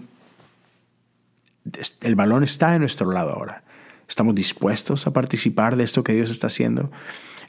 el 2.02 2.14
balón 2.14 2.44
está 2.44 2.74
en 2.74 2.80
nuestro 2.80 3.10
lado 3.12 3.32
ahora. 3.32 3.64
Estamos 4.08 4.34
dispuestos 4.34 5.06
a 5.06 5.12
participar 5.12 5.76
de 5.76 5.84
esto 5.84 6.02
que 6.02 6.14
Dios 6.14 6.30
está 6.30 6.48
haciendo. 6.48 6.90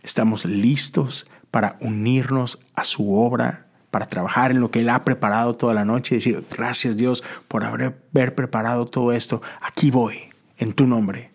Estamos 0.04 0.46
listos 0.46 1.28
para 1.50 1.78
unirnos 1.82 2.60
a 2.76 2.84
su 2.84 3.16
obra, 3.16 3.68
para 3.90 4.08
trabajar 4.08 4.52
en 4.52 4.62
lo 4.62 4.72
que 4.72 4.82
Él 4.82 4.90
ha 4.90 5.04
preparado 5.04 5.56
toda 5.56 5.74
la 5.74 5.86
noche 5.86 6.16
y 6.16 6.18
decir, 6.20 6.46
gracias 6.50 6.98
Dios 6.98 7.24
por 7.48 7.64
haber, 7.64 8.36
preparado 8.36 8.86
todo 8.86 9.12
esto. 9.12 9.42
Aquí 9.62 9.92
voy, 9.92 10.30
en 10.58 10.74
tu 10.74 10.88
nombre. 10.88 11.31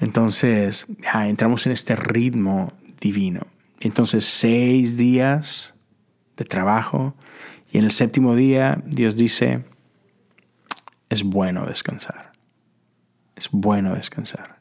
Entonces, 0.00 0.86
entramos 1.14 1.66
en 1.66 1.72
este 1.72 1.96
ritmo 1.96 2.72
divino. 3.00 3.40
Entonces, 3.80 4.24
seis 4.24 4.96
días 4.96 5.74
de 6.36 6.44
trabajo 6.44 7.14
y 7.70 7.78
en 7.78 7.84
el 7.84 7.92
séptimo 7.92 8.34
día 8.34 8.82
Dios 8.86 9.16
dice, 9.16 9.64
es 11.08 11.22
bueno 11.22 11.66
descansar. 11.66 12.32
Es 13.36 13.48
bueno 13.50 13.94
descansar. 13.94 14.58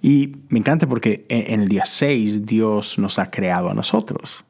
Y 0.00 0.36
me 0.48 0.58
encanta 0.58 0.86
porque 0.86 1.24
en 1.28 1.62
el 1.62 1.68
día 1.68 1.86
6 1.86 2.44
Dios 2.44 2.98
nos 2.98 3.18
ha 3.18 3.30
creado 3.30 3.70
a 3.70 3.74
nosotros. 3.74 4.44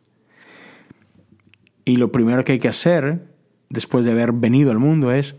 Y 1.84 1.96
lo 1.96 2.10
primero 2.10 2.44
que 2.44 2.52
hay 2.52 2.58
que 2.58 2.68
hacer 2.68 3.28
después 3.68 4.04
de 4.04 4.12
haber 4.12 4.32
venido 4.32 4.72
al 4.72 4.78
mundo 4.78 5.12
es, 5.12 5.36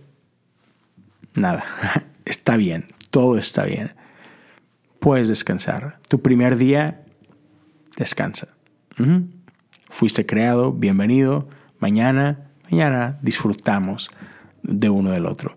nada, 1.33 1.65
está 2.25 2.55
bien, 2.55 2.85
todo 3.09 3.37
está 3.37 3.65
bien. 3.65 3.93
Puedes 5.05 5.27
descansar. 5.27 5.99
Tu 6.07 6.19
primer 6.19 6.57
día, 6.57 7.03
descansa. 7.95 8.47
Fuiste 9.87 10.25
creado, 10.25 10.71
bienvenido. 10.71 11.47
Mañana, 11.77 12.49
mañana 12.71 13.19
disfrutamos 13.21 14.09
de 14.63 14.89
uno 14.89 15.11
del 15.11 15.27
otro. 15.27 15.55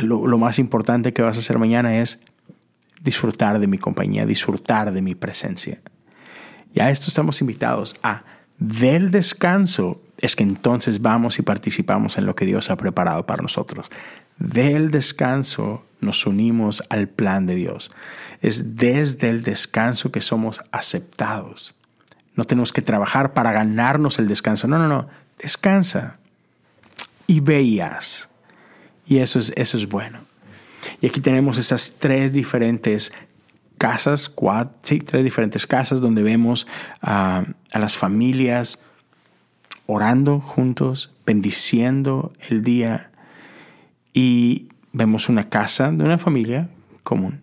Lo, 0.00 0.26
lo, 0.26 0.36
más 0.36 0.58
importante 0.58 1.12
que 1.12 1.22
vas 1.22 1.36
a 1.36 1.38
hacer 1.38 1.60
mañana 1.60 2.00
es 2.00 2.18
disfrutar 3.00 3.60
de 3.60 3.68
mi 3.68 3.78
compañía, 3.78 4.26
disfrutar 4.26 4.92
de 4.92 5.00
mi 5.00 5.14
presencia. 5.14 5.78
Y 6.74 6.80
a 6.80 6.90
esto 6.90 7.06
estamos 7.06 7.40
invitados 7.40 7.94
a 8.02 8.24
del 8.58 9.12
descanso 9.12 10.02
es 10.16 10.34
que 10.34 10.42
entonces 10.42 11.02
vamos 11.02 11.38
y 11.38 11.42
participamos 11.42 12.18
en 12.18 12.26
lo 12.26 12.34
que 12.34 12.46
Dios 12.46 12.68
ha 12.68 12.76
preparado 12.76 13.26
para 13.26 13.44
nosotros. 13.44 13.90
Del 14.38 14.90
descanso 14.90 15.84
nos 16.00 16.26
unimos 16.26 16.82
al 16.88 17.08
plan 17.08 17.46
de 17.46 17.54
Dios. 17.54 17.90
Es 18.40 18.76
desde 18.76 19.30
el 19.30 19.42
descanso 19.42 20.12
que 20.12 20.20
somos 20.20 20.62
aceptados. 20.70 21.74
No 22.34 22.44
tenemos 22.44 22.72
que 22.72 22.82
trabajar 22.82 23.34
para 23.34 23.52
ganarnos 23.52 24.18
el 24.18 24.28
descanso. 24.28 24.68
No, 24.68 24.78
no, 24.78 24.88
no. 24.88 25.08
Descansa 25.38 26.18
y 27.26 27.40
veías. 27.40 28.28
Y 29.06 29.18
eso 29.18 29.38
es, 29.38 29.52
eso 29.56 29.76
es 29.76 29.88
bueno. 29.88 30.20
Y 31.00 31.06
aquí 31.06 31.20
tenemos 31.20 31.58
esas 31.58 31.94
tres 31.98 32.32
diferentes 32.32 33.12
casas, 33.76 34.32
sí, 34.82 34.98
tres 34.98 35.24
diferentes 35.24 35.66
casas 35.66 36.00
donde 36.00 36.22
vemos 36.22 36.66
a 37.00 37.44
las 37.72 37.96
familias 37.96 38.78
orando 39.86 40.40
juntos, 40.40 41.10
bendiciendo 41.24 42.32
el 42.50 42.62
día 42.62 43.10
y 44.12 44.68
vemos 44.92 45.28
una 45.28 45.48
casa 45.48 45.90
de 45.90 46.04
una 46.04 46.18
familia 46.18 46.68
común. 47.02 47.42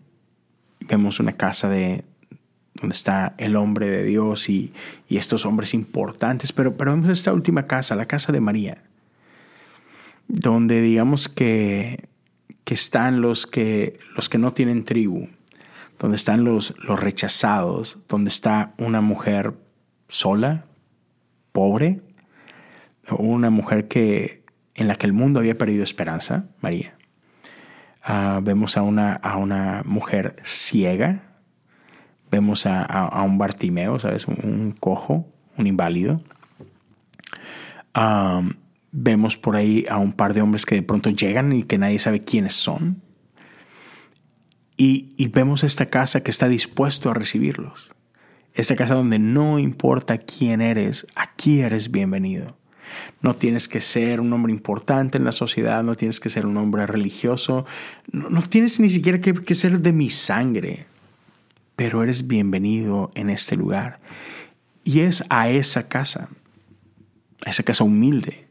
Vemos 0.88 1.20
una 1.20 1.34
casa 1.34 1.70
de 1.70 2.04
donde 2.76 2.94
está 2.94 3.34
el 3.38 3.56
hombre 3.56 3.90
de 3.90 4.04
Dios 4.04 4.50
y, 4.50 4.74
estos 5.10 5.46
hombres 5.46 5.74
importantes, 5.74 6.52
pero, 6.52 6.76
pero 6.76 6.92
vemos 6.92 7.10
esta 7.10 7.32
última 7.32 7.68
casa, 7.68 7.96
la 7.96 8.06
casa 8.06 8.34
de 8.34 8.42
María, 8.42 8.84
donde 10.28 10.82
digamos 10.82 11.30
que, 11.30 12.10
que 12.66 12.74
están 12.74 13.22
los 13.22 13.48
que, 13.48 13.98
los 14.16 14.28
que 14.28 14.38
no 14.38 14.52
tienen 14.52 14.84
tribu, 14.84 15.30
donde 16.00 16.18
están 16.18 16.44
los, 16.44 16.76
los 16.84 17.00
rechazados, 17.00 18.00
donde 18.10 18.28
está 18.28 18.74
una 18.78 19.00
mujer 19.00 19.54
sola, 20.10 20.66
pobre, 21.54 22.02
una 23.10 23.50
mujer 23.50 23.88
que, 23.88 24.44
en 24.74 24.90
la 24.90 24.96
que 24.96 25.06
el 25.06 25.14
mundo 25.14 25.40
había 25.40 25.58
perdido 25.58 25.84
esperanza, 25.84 26.50
María. 26.60 26.95
Ah, 28.08 28.40
vemos 28.44 28.78
a 28.78 28.84
una, 28.84 29.14
a 29.14 29.38
una 29.38 29.82
mujer 29.84 30.36
ciega, 30.44 31.24
vemos 32.30 32.68
a, 32.68 33.24
un 33.24 33.40
Bartimeo, 33.40 34.00
¿sabes? 34.00 34.28
Un, 34.28 34.76
cojo, 34.80 35.34
un 35.58 35.66
inválido. 35.66 36.22
Ah, 37.96 38.44
vemos 38.92 39.38
por 39.38 39.56
ahí 39.56 39.88
a 39.90 39.98
un 39.98 40.14
par 40.14 40.36
de 40.36 40.44
hombres 40.44 40.68
que 40.68 40.76
de 40.76 40.84
pronto 40.84 41.10
llegan 41.10 41.52
y 41.52 41.64
que 41.64 41.80
nadie 41.80 41.98
sabe 41.98 42.24
quiénes 42.24 42.54
son. 42.54 43.02
Y, 44.78 45.16
y 45.18 45.30
vemos 45.30 45.64
esta 45.64 45.88
casa 45.88 46.22
que 46.22 46.30
está 46.30 46.48
dispuesto 46.48 47.10
a 47.10 47.16
recibirlos. 47.16 47.96
Esta 48.54 48.76
casa 48.76 48.94
donde 48.94 49.18
no 49.18 49.58
importa 49.58 50.20
quién 50.20 50.62
eres, 50.62 51.08
aquí 51.16 51.62
eres 51.62 51.90
bienvenido. 51.90 52.56
No 53.22 53.36
tienes 53.36 53.68
que 53.68 53.80
ser 53.80 54.20
un 54.20 54.32
hombre 54.34 54.52
importante 54.52 55.18
en 55.18 55.24
la 55.24 55.32
sociedad, 55.32 55.84
no 55.84 55.96
tienes 55.96 56.20
que 56.20 56.30
ser 56.30 56.46
un 56.46 56.58
hombre 56.58 56.86
religioso, 56.86 57.66
no, 58.12 58.42
tienes 58.44 58.80
ni 58.80 58.90
siquiera 58.90 59.20
que, 59.20 59.56
ser 59.56 59.80
de 59.80 59.94
mi 59.94 60.10
sangre, 60.10 60.86
pero 61.76 62.04
eres 62.04 62.28
bienvenido 62.28 63.12
en 63.16 63.30
este 63.30 63.56
lugar. 63.56 64.00
Y 64.84 65.02
es 65.02 65.24
a 65.30 65.50
esa 65.50 65.88
casa, 65.88 66.30
a 67.46 67.50
esa 67.50 67.64
casa 67.64 67.84
humilde, 67.84 68.48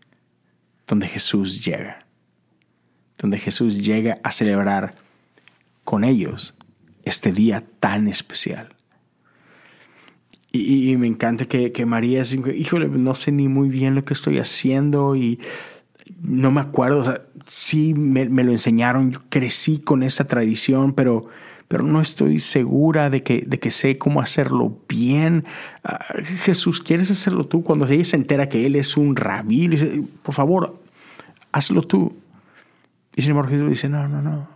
donde 0.87 1.07
Jesús 1.07 1.65
llega, 1.65 2.07
donde 3.19 3.39
Jesús 3.39 3.85
llega 3.85 4.19
a 4.23 4.33
celebrar 4.33 4.95
con 5.85 6.05
ellos 6.05 6.55
este 7.05 7.33
día 7.33 7.65
tan 7.81 8.09
especial. 8.09 8.75
Y, 10.57 10.97
me 10.99 11.09
encanta 11.09 11.47
que, 11.47 11.85
María 11.85 12.21
es, 12.21 12.33
híjole, 12.33 12.87
no 12.87 13.17
sé 13.17 13.33
ni 13.33 13.49
muy 13.49 13.69
bien 13.69 13.97
lo 13.97 14.05
que 14.05 14.15
estoy 14.15 14.39
haciendo 14.39 15.17
y 15.17 15.41
no 16.23 16.53
me 16.53 16.61
acuerdo, 16.61 17.01
o 17.01 17.05
sea, 17.05 17.23
sí 17.43 17.93
me, 17.93 18.29
me, 18.29 18.45
lo 18.45 18.53
enseñaron, 18.53 19.11
yo 19.11 19.19
crecí 19.31 19.81
con 19.81 20.05
esa 20.05 20.27
tradición, 20.27 20.93
pero, 20.93 21.27
pero 21.67 21.83
no 21.83 22.01
estoy 22.01 22.39
segura 22.39 23.11
de 23.11 23.25
que, 23.25 23.43
de 23.45 23.59
que 23.59 23.73
sé 23.73 23.99
cómo 23.99 24.21
hacerlo 24.21 24.79
bien. 24.89 25.45
Ah, 25.83 25.99
Jesús, 26.45 26.81
¿quieres 26.81 27.11
hacerlo 27.11 27.47
tú? 27.47 27.65
Cuando 27.65 27.89
ella 27.89 28.05
se 28.05 28.15
entera 28.15 28.49
que 28.49 28.65
Él 28.65 28.77
es 28.77 28.97
un 28.97 29.17
rabí, 29.17 29.67
dice, 29.67 30.05
por 30.23 30.37
favor, 30.37 30.81
hazlo 31.51 31.83
tú. 31.83 32.17
Y 33.17 33.23
sin 33.23 33.33
embargo 33.33 33.51
Jesús 33.51 33.71
dice, 33.71 33.89
no, 33.89 34.07
no, 34.07 34.23
no, 34.23 34.49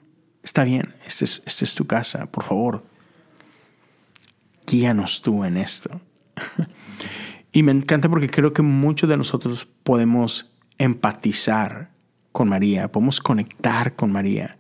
está 0.45 0.63
bien, 0.63 0.95
esta 1.05 1.25
es, 1.25 1.43
este 1.45 1.65
es 1.65 1.75
tu 1.75 1.89
casa, 1.89 2.27
por 2.27 2.45
favor, 2.45 2.85
guíanos 4.69 5.23
tú 5.23 5.45
en 5.45 5.57
esto. 5.57 6.01
y 7.53 7.63
me 7.63 7.73
encanta 7.73 8.09
porque 8.09 8.29
creo 8.29 8.53
que 8.53 8.63
muchos 8.63 9.09
de 9.09 9.17
nosotros 9.17 9.67
podemos 9.83 10.53
empatizar 10.77 11.91
con 12.33 12.49
María, 12.49 12.93
podemos 12.93 13.21
conectar 13.21 13.97
con 13.97 14.13
María. 14.13 14.59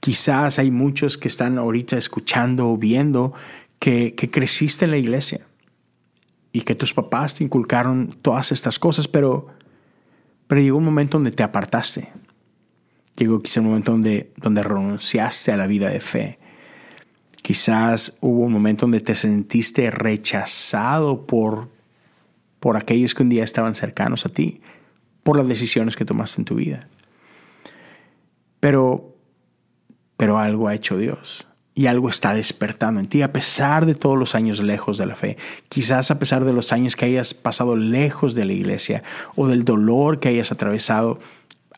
Quizás 0.00 0.58
hay 0.58 0.70
muchos 0.70 1.18
que 1.18 1.26
están 1.26 1.58
ahorita 1.58 1.96
escuchando 1.96 2.68
o 2.68 2.76
viendo 2.76 3.34
que, 3.80 4.14
creciste 4.14 4.84
en 4.84 4.92
la 4.92 4.98
iglesia 4.98 5.46
y 6.52 6.60
que 6.62 6.74
tus 6.74 6.94
papás 6.94 7.34
te 7.34 7.44
inculcaron 7.44 8.16
todas 8.22 8.52
estas 8.52 8.78
cosas, 8.78 9.08
pero, 9.08 9.48
pero 10.46 10.60
llegó 10.60 10.78
un 10.78 10.84
momento 10.84 11.18
donde 11.18 11.32
te 11.32 11.42
apartaste. 11.42 12.12
Llegó 13.16 13.42
quizás 13.42 13.58
un 13.58 13.70
momento 13.70 13.92
donde, 13.92 14.32
donde 14.36 14.62
renunciaste 14.62 15.50
a 15.50 15.56
la 15.56 15.66
vida 15.66 15.88
de 15.88 16.00
fe. 16.00 16.38
Quizás 17.48 18.18
hubo 18.20 18.44
un 18.44 18.52
momento 18.52 18.82
donde 18.82 19.00
te 19.00 19.14
sentiste 19.14 19.90
rechazado 19.90 21.26
por, 21.26 21.70
por 22.60 22.76
aquellos 22.76 23.14
que 23.14 23.22
un 23.22 23.30
día 23.30 23.42
estaban 23.42 23.74
cercanos 23.74 24.26
a 24.26 24.28
ti, 24.28 24.60
por 25.22 25.38
las 25.38 25.48
decisiones 25.48 25.96
que 25.96 26.04
tomaste 26.04 26.42
en 26.42 26.44
tu 26.44 26.56
vida. 26.56 26.88
Pero, 28.60 29.16
pero 30.18 30.38
algo 30.38 30.68
ha 30.68 30.74
hecho 30.74 30.98
Dios 30.98 31.46
y 31.74 31.86
algo 31.86 32.10
está 32.10 32.34
despertando 32.34 33.00
en 33.00 33.06
ti 33.06 33.22
a 33.22 33.32
pesar 33.32 33.86
de 33.86 33.94
todos 33.94 34.18
los 34.18 34.34
años 34.34 34.60
lejos 34.60 34.98
de 34.98 35.06
la 35.06 35.14
fe. 35.14 35.38
Quizás 35.70 36.10
a 36.10 36.18
pesar 36.18 36.44
de 36.44 36.52
los 36.52 36.70
años 36.74 36.96
que 36.96 37.06
hayas 37.06 37.32
pasado 37.32 37.76
lejos 37.76 38.34
de 38.34 38.44
la 38.44 38.52
iglesia 38.52 39.02
o 39.36 39.48
del 39.48 39.64
dolor 39.64 40.20
que 40.20 40.28
hayas 40.28 40.52
atravesado, 40.52 41.18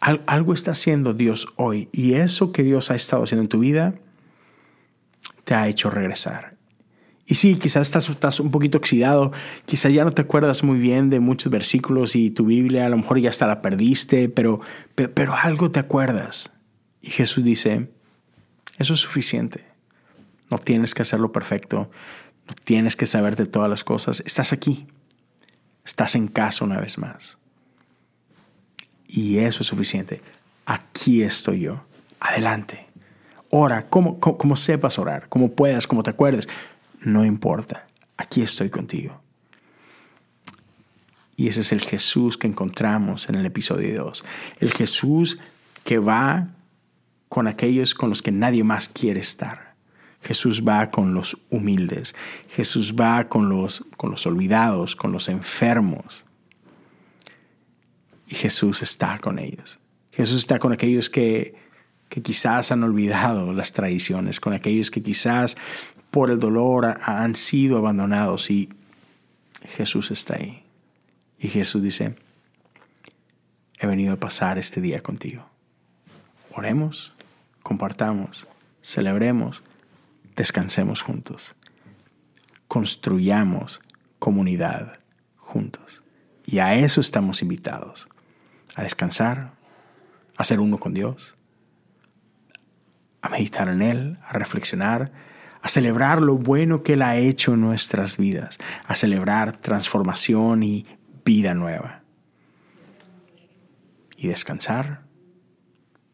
algo 0.00 0.52
está 0.52 0.72
haciendo 0.72 1.14
Dios 1.14 1.46
hoy 1.54 1.88
y 1.92 2.14
eso 2.14 2.50
que 2.50 2.64
Dios 2.64 2.90
ha 2.90 2.96
estado 2.96 3.22
haciendo 3.22 3.42
en 3.42 3.48
tu 3.48 3.61
vida 3.61 3.94
te 5.50 5.56
ha 5.56 5.66
hecho 5.66 5.90
regresar. 5.90 6.54
Y 7.26 7.34
sí, 7.34 7.56
quizás 7.56 7.92
estás, 7.92 8.38
un 8.38 8.52
poquito 8.52 8.78
oxidado, 8.78 9.32
quizás 9.66 9.92
ya 9.92 10.04
no 10.04 10.12
te 10.12 10.22
acuerdas 10.22 10.62
muy 10.62 10.78
bien 10.78 11.10
de 11.10 11.18
muchos 11.18 11.50
versículos 11.50 12.14
y 12.14 12.30
tu 12.30 12.44
Biblia 12.44 12.86
a 12.86 12.88
lo 12.88 12.96
mejor 12.96 13.18
ya 13.18 13.30
hasta 13.30 13.48
la 13.48 13.60
perdiste, 13.60 14.28
pero, 14.28 14.60
pero, 14.94 15.12
pero 15.12 15.34
algo 15.34 15.72
te 15.72 15.80
acuerdas. 15.80 16.52
Y 17.02 17.10
Jesús 17.10 17.42
dice, 17.42 17.90
eso 18.78 18.94
es 18.94 19.00
suficiente. 19.00 19.64
No 20.52 20.58
tienes 20.58 20.94
que 20.94 21.02
hacerlo 21.02 21.32
perfecto. 21.32 21.90
No 22.46 22.54
tienes 22.62 22.94
que 22.94 23.06
saber 23.06 23.34
de 23.34 23.46
todas 23.46 23.68
las 23.68 23.82
cosas. 23.82 24.22
Estás 24.24 24.52
aquí. 24.52 24.86
Estás 25.84 26.14
en 26.14 26.28
casa 26.28 26.64
una 26.64 26.78
vez 26.78 26.96
más. 26.96 27.38
Y 29.08 29.38
eso 29.38 29.62
es 29.62 29.66
suficiente. 29.66 30.20
Aquí 30.64 31.24
estoy 31.24 31.62
yo. 31.62 31.86
Adelante. 32.20 32.89
Ora, 33.50 33.88
como, 33.88 34.56
sepas 34.56 34.98
orar, 34.98 35.28
como 35.28 35.52
puedas, 35.52 35.88
como 35.88 36.04
te 36.04 36.10
acuerdes. 36.10 36.46
No 37.00 37.24
importa. 37.24 37.88
Aquí 38.16 38.42
estoy 38.42 38.70
contigo. 38.70 39.20
Y 41.36 41.48
ese 41.48 41.62
es 41.62 41.72
el 41.72 41.80
Jesús 41.80 42.36
que 42.36 42.46
encontramos 42.46 43.28
en 43.28 43.34
el 43.34 43.46
episodio 43.46 44.04
2. 44.04 44.24
El 44.60 44.72
Jesús 44.72 45.38
que 45.82 45.98
va 45.98 46.48
con 47.28 47.48
aquellos 47.48 47.94
con 47.94 48.08
los 48.08 48.22
que 48.22 48.30
nadie 48.30 48.62
más 48.62 48.88
quiere 48.88 49.20
estar. 49.20 49.74
Jesús 50.22 50.62
va 50.68 50.90
con 50.90 51.14
los 51.14 51.36
humildes. 51.48 52.14
Jesús 52.50 52.94
va 52.94 53.28
con 53.28 53.48
los, 53.48 53.84
con 53.96 54.12
los 54.12 54.26
olvidados, 54.26 54.94
con 54.94 55.10
los 55.12 55.28
enfermos. 55.28 56.24
Y 58.28 58.34
Jesús 58.36 58.82
está 58.82 59.18
con 59.18 59.40
ellos. 59.40 59.80
Jesús 60.12 60.38
está 60.38 60.58
con 60.58 60.72
aquellos 60.72 61.10
que, 61.10 61.59
que 62.10 62.20
quizás 62.20 62.72
han 62.72 62.82
olvidado 62.82 63.54
las 63.54 63.72
tradiciones, 63.72 64.40
con 64.40 64.52
aquellos 64.52 64.90
que 64.90 65.02
quizás 65.02 65.56
por 66.10 66.30
el 66.30 66.38
dolor 66.38 67.00
han 67.02 67.36
sido 67.36 67.78
abandonados 67.78 68.50
y 68.50 68.68
Jesús 69.64 70.10
está 70.10 70.34
ahí. 70.34 70.64
Y 71.38 71.48
Jesús 71.48 71.82
dice, 71.82 72.16
he 73.78 73.86
venido 73.86 74.12
a 74.12 74.18
pasar 74.18 74.58
este 74.58 74.82
día 74.82 75.02
contigo. 75.02 75.48
Oremos, 76.50 77.14
compartamos, 77.62 78.46
celebremos 78.82 79.62
descansemos 80.40 81.02
juntos, 81.02 81.54
construyamos 82.66 83.80
comunidad 84.18 84.98
juntos. 85.36 86.02
Y 86.46 86.60
a 86.60 86.74
eso 86.74 87.00
estamos 87.00 87.42
invitados, 87.42 88.08
a 88.74 88.82
descansar, 88.82 89.52
a 90.36 90.44
ser 90.44 90.60
uno 90.60 90.78
con 90.78 90.94
Dios, 90.94 91.36
a 93.22 93.28
meditar 93.28 93.68
en 93.68 93.83
Él, 93.83 94.18
a 94.26 94.33
reflexionar, 94.35 95.12
a 95.62 95.68
celebrar 95.68 96.22
lo 96.22 96.37
bueno 96.37 96.83
que 96.83 96.94
Él 96.94 97.02
ha 97.02 97.16
hecho 97.16 97.54
en 97.54 97.61
nuestras 97.61 98.16
vidas, 98.16 98.59
a 98.87 98.94
celebrar 98.94 99.56
transformación 99.56 100.62
y 100.62 100.87
vida 101.24 101.54
nueva. 101.54 102.02
Y 104.16 104.28
descansar 104.28 105.02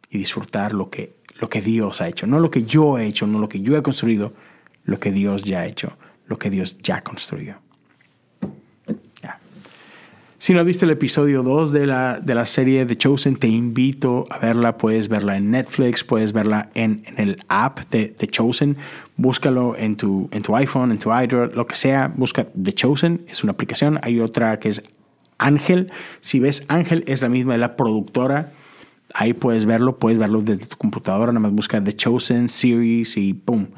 y 0.08 0.18
disfrutar 0.18 0.72
lo 0.72 0.90
que 0.90 1.16
lo 1.40 1.48
que 1.48 1.60
Dios 1.60 2.00
ha 2.00 2.08
hecho, 2.08 2.26
no 2.26 2.40
lo 2.40 2.50
que 2.50 2.64
yo 2.64 2.98
he 2.98 3.06
hecho, 3.06 3.26
no 3.26 3.38
lo 3.38 3.48
que 3.48 3.60
yo 3.60 3.76
he 3.76 3.82
construido, 3.82 4.34
lo 4.84 5.00
que 5.00 5.12
Dios 5.12 5.42
ya 5.42 5.60
ha 5.60 5.66
hecho, 5.66 5.98
lo 6.26 6.38
que 6.38 6.50
Dios 6.50 6.78
ya 6.78 7.02
construyó. 7.02 7.60
Si 10.38 10.52
no 10.52 10.60
has 10.60 10.66
visto 10.66 10.84
el 10.84 10.90
episodio 10.90 11.42
2 11.42 11.72
de 11.72 11.86
la, 11.86 12.20
de 12.20 12.34
la 12.34 12.46
serie 12.46 12.84
The 12.84 12.96
Chosen, 12.96 13.36
te 13.36 13.48
invito 13.48 14.26
a 14.30 14.38
verla. 14.38 14.76
Puedes 14.76 15.08
verla 15.08 15.36
en 15.36 15.50
Netflix, 15.50 16.04
puedes 16.04 16.32
verla 16.32 16.68
en, 16.74 17.02
en 17.06 17.18
el 17.18 17.42
app 17.48 17.80
de 17.90 18.08
The 18.08 18.26
Chosen. 18.26 18.76
Búscalo 19.16 19.76
en 19.76 19.96
tu, 19.96 20.28
en 20.32 20.42
tu 20.42 20.54
iPhone, 20.56 20.92
en 20.92 20.98
tu 20.98 21.10
iDroid, 21.12 21.54
lo 21.54 21.66
que 21.66 21.74
sea. 21.74 22.12
Busca 22.14 22.44
The 22.44 22.72
Chosen, 22.72 23.24
es 23.28 23.42
una 23.42 23.52
aplicación. 23.52 23.98
Hay 24.02 24.20
otra 24.20 24.58
que 24.60 24.68
es 24.68 24.82
Ángel. 25.38 25.90
Si 26.20 26.38
ves 26.38 26.64
Ángel, 26.68 27.04
es 27.06 27.22
la 27.22 27.28
misma 27.28 27.54
de 27.54 27.58
la 27.58 27.76
productora 27.76 28.52
Ahí 29.14 29.32
puedes 29.32 29.66
verlo, 29.66 29.98
puedes 29.98 30.18
verlo 30.18 30.42
desde 30.42 30.66
tu 30.66 30.76
computadora, 30.76 31.32
nada 31.32 31.40
más 31.40 31.52
busca 31.52 31.82
The 31.82 31.94
Chosen 31.94 32.48
Series 32.48 33.16
y 33.16 33.34
¡pum! 33.34 33.68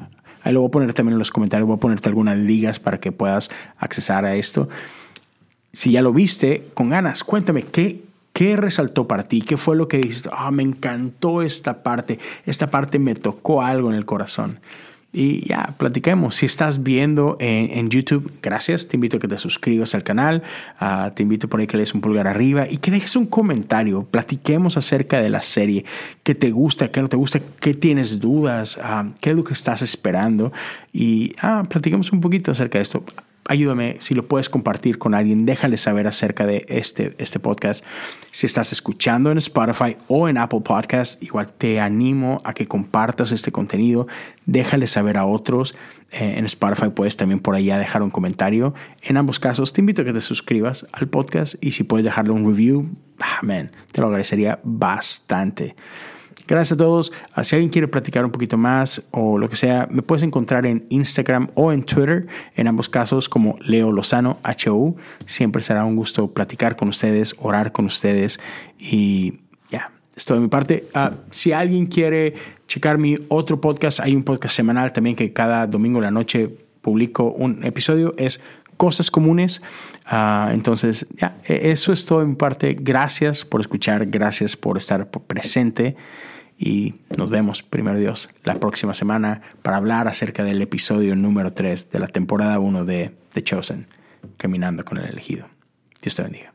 Ahí 0.41 0.53
lo 0.53 0.61
voy 0.61 0.67
a 0.67 0.71
poner 0.71 0.93
también 0.93 1.13
en 1.13 1.19
los 1.19 1.31
comentarios, 1.31 1.67
voy 1.67 1.77
a 1.77 1.79
ponerte 1.79 2.09
algunas 2.09 2.37
ligas 2.37 2.79
para 2.79 2.99
que 2.99 3.11
puedas 3.11 3.49
accesar 3.77 4.25
a 4.25 4.35
esto. 4.35 4.69
Si 5.73 5.91
ya 5.91 6.01
lo 6.01 6.13
viste, 6.13 6.67
con 6.73 6.89
ganas, 6.89 7.23
cuéntame, 7.23 7.63
¿qué, 7.63 8.03
¿Qué 8.33 8.55
resaltó 8.55 9.07
para 9.07 9.23
ti? 9.23 9.41
¿Qué 9.41 9.57
fue 9.57 9.75
lo 9.75 9.87
que 9.87 9.97
dijiste? 9.97 10.29
Ah, 10.31 10.51
me 10.51 10.63
encantó 10.63 11.41
esta 11.41 11.83
parte. 11.83 12.19
Esta 12.45 12.67
parte 12.67 12.97
me 12.97 13.15
tocó 13.15 13.63
algo 13.63 13.89
en 13.89 13.95
el 13.95 14.05
corazón 14.05 14.59
y 15.11 15.47
ya, 15.47 15.73
platiquemos. 15.77 16.35
Si 16.35 16.45
estás 16.45 16.83
viendo 16.83 17.35
en, 17.39 17.89
YouTube, 17.89 18.31
gracias. 18.41 18.87
Te 18.87 18.97
invito 18.97 19.17
a 19.17 19.19
que 19.19 19.27
te 19.27 19.37
suscribas 19.37 19.95
al 19.95 20.03
canal. 20.03 20.43
Ah, 20.79 21.13
te 21.15 21.23
invito 21.23 21.47
por 21.47 21.59
ahí 21.59 21.67
que 21.67 21.77
le 21.77 21.83
des 21.83 21.93
un 21.95 22.01
pulgar 22.01 22.27
arriba 22.27 22.67
y 22.69 22.77
que 22.77 22.91
dejes 22.91 23.15
un 23.15 23.25
comentario. 23.25 24.03
Platiquemos 24.03 24.77
acerca 24.77 25.19
de 25.19 25.29
la 25.29 25.41
serie. 25.41 25.83
¿Qué 26.23 26.35
te 26.35 26.51
gusta? 26.51 26.91
¿Qué 26.91 27.01
no 27.01 27.07
te 27.07 27.17
gusta? 27.17 27.39
¿Qué 27.59 27.73
tienes 27.73 28.19
dudas? 28.19 28.79
Ah, 28.81 29.05
¿Qué 29.19 29.31
es 29.31 29.35
lo 29.35 29.43
que 29.43 29.53
estás 29.53 29.81
esperando? 29.81 30.53
Y 30.93 31.33
ah, 31.41 31.65
platiquemos 31.67 32.11
un 32.11 32.21
poquito 32.21 32.51
acerca 32.51 32.77
de 32.77 32.83
esto 32.83 33.03
ayúdame, 33.49 33.97
si 33.99 34.13
lo 34.13 34.27
puedes 34.27 34.47
compartir 34.47 34.99
con 34.99 35.15
alguien, 35.15 35.47
déjale 35.47 35.77
saber 35.77 36.07
acerca 36.07 36.45
de 36.45 36.65
este, 36.69 37.15
este 37.17 37.39
podcast. 37.39 37.83
Si 38.29 38.45
estás 38.45 38.71
escuchando 38.71 39.31
en 39.31 39.39
Spotify 39.39 39.97
o 40.07 40.29
en 40.29 40.37
Apple 40.37 40.61
Podcast, 40.61 41.21
igual 41.21 41.51
te 41.51 41.79
animo 41.79 42.41
a 42.45 42.53
que 42.53 42.67
compartas 42.67 43.31
este 43.31 43.51
contenido, 43.51 44.07
déjale 44.45 44.85
saber 44.85 45.17
a 45.17 45.25
otros. 45.25 45.75
Eh, 46.11 46.35
en 46.37 46.45
Spotify 46.45 46.89
puedes 46.93 47.17
también 47.17 47.39
por 47.39 47.55
allá 47.55 47.79
dejar 47.79 48.03
un 48.03 48.11
comentario. 48.11 48.75
En 49.01 49.17
ambos 49.17 49.39
casos, 49.39 49.73
te 49.73 49.81
invito 49.81 50.03
a 50.03 50.05
que 50.05 50.13
te 50.13 50.21
suscribas 50.21 50.85
al 50.91 51.07
podcast 51.07 51.55
y 51.59 51.71
si 51.71 51.83
puedes 51.83 52.05
dejarle 52.05 52.33
un 52.33 52.45
review, 52.45 52.87
man, 53.41 53.71
te 53.91 53.99
lo 53.99 54.07
agradecería 54.07 54.59
bastante. 54.63 55.75
Gracias 56.49 56.71
a 56.71 56.77
todos. 56.77 57.11
Ah, 57.35 57.43
si 57.43 57.55
alguien 57.55 57.69
quiere 57.69 57.87
platicar 57.87 58.25
un 58.25 58.31
poquito 58.31 58.57
más 58.57 59.03
o 59.11 59.37
lo 59.37 59.47
que 59.47 59.55
sea, 59.55 59.87
me 59.91 60.01
puedes 60.01 60.23
encontrar 60.23 60.65
en 60.65 60.87
Instagram 60.89 61.51
o 61.53 61.71
en 61.71 61.83
Twitter, 61.83 62.25
en 62.55 62.67
ambos 62.67 62.89
casos 62.89 63.29
como 63.29 63.55
Leo 63.61 63.91
Lozano, 63.91 64.39
HU. 64.43 64.95
Siempre 65.27 65.61
será 65.61 65.85
un 65.85 65.95
gusto 65.95 66.33
platicar 66.33 66.75
con 66.75 66.87
ustedes, 66.87 67.35
orar 67.37 67.71
con 67.71 67.85
ustedes 67.85 68.39
y 68.79 69.41
ya, 69.69 69.91
esto 70.15 70.33
de 70.33 70.39
mi 70.39 70.47
parte. 70.47 70.87
Ah, 70.95 71.11
si 71.29 71.51
alguien 71.53 71.85
quiere 71.85 72.33
checar 72.67 72.97
mi 72.97 73.15
otro 73.27 73.61
podcast, 73.61 73.99
hay 73.99 74.15
un 74.15 74.23
podcast 74.23 74.55
semanal 74.55 74.91
también 74.91 75.15
que 75.15 75.31
cada 75.31 75.67
domingo 75.67 75.99
en 75.99 76.05
la 76.05 76.11
noche 76.11 76.49
publico 76.81 77.25
un 77.25 77.63
episodio, 77.63 78.15
es 78.17 78.41
cosas 78.75 79.11
comunes. 79.11 79.61
Ah, 80.03 80.49
entonces, 80.51 81.05
ya, 81.11 81.37
e-, 81.45 81.69
eso 81.69 81.93
es 81.93 82.05
todo 82.05 82.25
mi 82.25 82.33
parte. 82.33 82.75
Gracias 82.79 83.45
por 83.45 83.61
escuchar, 83.61 84.07
gracias 84.07 84.57
por 84.57 84.77
estar 84.77 85.11
presente 85.11 85.95
y 86.59 86.95
nos 87.17 87.29
vemos, 87.29 87.63
primero 87.63 87.97
Dios, 87.97 88.29
la 88.43 88.59
próxima 88.59 88.93
semana 88.93 89.41
para 89.61 89.77
hablar 89.77 90.09
acerca 90.09 90.43
del 90.43 90.61
episodio 90.61 91.15
número 91.15 91.53
3 91.53 91.89
de 91.89 91.99
la 91.99 92.07
temporada 92.07 92.59
1 92.59 92.83
de 92.83 93.15
The 93.33 93.41
Chosen, 93.41 93.87
Caminando 94.35 94.83
con 94.83 94.97
el 94.97 95.05
elegido. 95.05 95.47
Dios 96.01 96.15
te 96.15 96.23
bendiga. 96.23 96.53